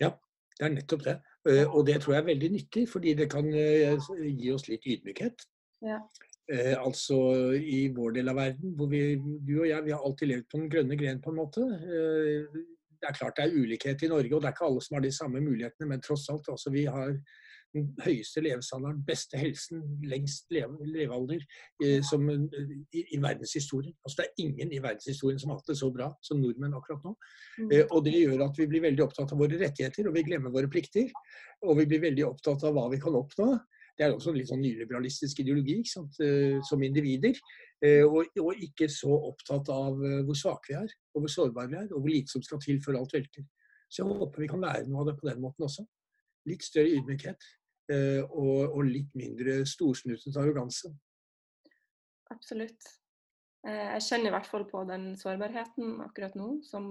Ja, 0.00 0.14
det 0.58 0.66
er 0.66 0.74
nettopp 0.76 1.06
det. 1.06 1.20
Uh, 1.48 1.66
og 1.68 1.86
det 1.88 2.00
tror 2.00 2.16
jeg 2.16 2.24
er 2.24 2.32
veldig 2.32 2.50
nyttig, 2.56 2.88
fordi 2.90 3.16
det 3.18 3.30
kan 3.32 3.48
gi 3.50 4.52
oss 4.52 4.68
litt 4.68 4.86
ydmykhet. 4.86 5.48
Ja. 5.80 6.02
Eh, 6.50 6.74
altså 6.82 7.16
i 7.54 7.84
vår 7.94 8.16
del 8.16 8.30
av 8.32 8.40
verden, 8.40 8.72
hvor 8.74 8.88
vi, 8.90 9.00
du 9.46 9.60
og 9.60 9.68
jeg, 9.68 9.84
vi 9.86 9.92
har 9.94 10.02
alltid 10.02 10.30
levd 10.32 10.46
på 10.50 10.58
den 10.58 10.70
grønne 10.72 10.96
gren 10.98 11.20
på 11.22 11.30
en 11.30 11.38
måte. 11.38 11.66
Eh, 11.78 12.62
det 13.00 13.08
er 13.08 13.16
klart 13.16 13.38
det 13.38 13.46
er 13.46 13.54
ulikhet 13.56 14.02
i 14.04 14.10
Norge, 14.12 14.34
og 14.34 14.42
det 14.42 14.50
er 14.50 14.56
ikke 14.56 14.66
alle 14.68 14.82
som 14.84 14.96
har 14.96 15.04
de 15.04 15.12
samme 15.14 15.40
mulighetene, 15.40 15.88
men 15.88 16.02
tross 16.04 16.28
alt, 16.32 16.50
altså 16.52 16.72
vi 16.74 16.84
har 16.84 17.14
den 17.74 17.86
høyeste 18.02 18.42
levestandarden, 18.42 19.02
beste 19.06 19.38
helsen, 19.38 19.82
lengst 20.10 20.50
leve, 20.50 20.86
levealder 20.90 21.42
eh, 21.84 22.00
som, 22.06 22.26
eh, 22.30 22.72
i, 22.92 23.04
i 23.14 23.20
verdenshistorien. 23.22 23.94
Altså, 24.04 24.22
det 24.22 24.26
er 24.26 24.44
ingen 24.44 24.72
i 24.74 24.82
verdenshistorien 24.82 25.38
som 25.38 25.52
har 25.52 25.60
hatt 25.60 25.70
det 25.70 25.78
så 25.78 25.90
bra 25.94 26.10
som 26.26 26.40
nordmenn 26.42 26.74
akkurat 26.76 27.04
nå. 27.06 27.14
Mm. 27.60 27.68
Eh, 27.70 27.84
og 27.86 28.04
Det 28.06 28.16
gjør 28.16 28.46
at 28.48 28.58
vi 28.58 28.68
blir 28.70 28.86
veldig 28.88 29.04
opptatt 29.06 29.34
av 29.34 29.42
våre 29.42 29.60
rettigheter, 29.60 30.08
og 30.10 30.18
vi 30.18 30.26
glemmer 30.26 30.54
våre 30.54 30.70
plikter. 30.72 31.12
Og 31.62 31.78
vi 31.78 31.86
blir 31.86 32.02
veldig 32.02 32.26
opptatt 32.26 32.66
av 32.66 32.74
hva 32.74 32.88
vi 32.90 33.00
kan 33.02 33.14
oppnå. 33.14 33.52
Det 34.00 34.06
er 34.06 34.14
også 34.16 34.30
en 34.32 34.38
litt 34.40 34.48
sånn 34.48 34.62
nyliberalistisk 34.64 35.42
ideologi 35.42 35.74
eh, 35.84 36.54
som 36.64 36.80
individer. 36.80 37.36
Eh, 37.84 38.00
og, 38.00 38.30
og, 38.40 38.62
ikke 38.64 38.86
så 38.88 39.12
opptatt 39.12 39.68
av 39.74 39.98
eh, 40.00 40.22
hvor 40.24 40.38
svake 40.40 40.70
vi 40.70 40.76
er, 40.78 40.94
og 41.12 41.26
hvor 41.26 41.32
sårbare 41.34 41.68
vi 41.68 41.76
er, 41.82 41.90
og 41.90 41.98
hvor 42.00 42.08
lite 42.08 42.32
som 42.32 42.44
skal 42.46 42.62
til 42.64 42.78
før 42.80 42.96
alt 43.02 43.12
velter. 43.12 43.44
Så 43.92 44.00
jeg 44.00 44.16
håper 44.22 44.40
vi 44.40 44.48
kan 44.48 44.64
lære 44.64 44.86
noe 44.88 45.02
av 45.02 45.10
det 45.10 45.14
på 45.18 45.28
den 45.28 45.42
måten 45.44 45.66
også. 45.66 45.84
Litt 46.48 46.64
større 46.64 46.94
ydmykhet. 46.96 47.48
Og, 47.90 48.70
og 48.70 48.84
litt 48.86 49.10
mindre 49.18 49.64
storsnutet 49.66 50.36
arroganse. 50.38 50.92
Absolutt. 52.30 52.86
Jeg 53.66 54.04
kjenner 54.06 54.30
i 54.30 54.34
hvert 54.36 54.46
fall 54.46 54.62
på 54.70 54.84
den 54.86 55.08
sårbarheten 55.18 55.96
akkurat 56.04 56.38
nå, 56.38 56.52
som 56.62 56.86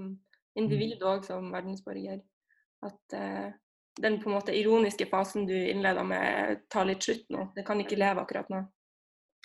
individ 0.59 0.99
og 1.07 1.23
som 1.23 1.47
verdensborger. 1.55 2.19
At 2.83 3.15
den 4.01 4.19
på 4.21 4.29
en 4.29 4.38
måte 4.38 4.55
ironiske 4.55 5.07
fasen 5.12 5.47
du 5.49 5.55
innleda 5.55 6.03
med, 6.07 6.65
tar 6.71 6.88
litt 6.88 7.03
slutt 7.03 7.27
nå. 7.33 7.49
Den 7.55 7.67
kan 7.67 7.81
ikke 7.83 7.99
leve 7.99 8.23
akkurat 8.23 8.49
nå. 8.51 8.63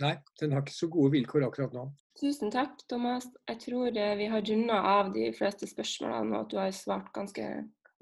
Nei, 0.02 0.16
den 0.40 0.54
har 0.54 0.64
ikke 0.64 0.74
så 0.74 0.88
gode 0.90 1.14
vilkår 1.14 1.46
akkurat 1.48 1.74
nå. 1.76 1.88
Tusen 2.20 2.52
takk, 2.54 2.78
Thomas. 2.90 3.26
Jeg 3.50 3.60
tror 3.64 3.88
eh, 3.90 4.14
vi 4.18 4.28
har 4.30 4.44
runda 4.46 4.78
av 4.94 5.10
de 5.14 5.28
fleste 5.34 5.66
spørsmålene, 5.66 6.30
og 6.30 6.44
at 6.44 6.52
du 6.52 6.60
har 6.60 6.74
svart 6.74 7.10
ganske 7.14 7.48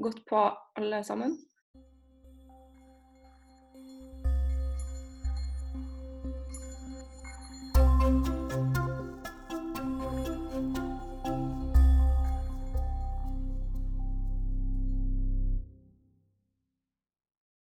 godt 0.03 0.21
på 0.29 0.43
alle 0.81 1.01
sammen. 1.07 1.38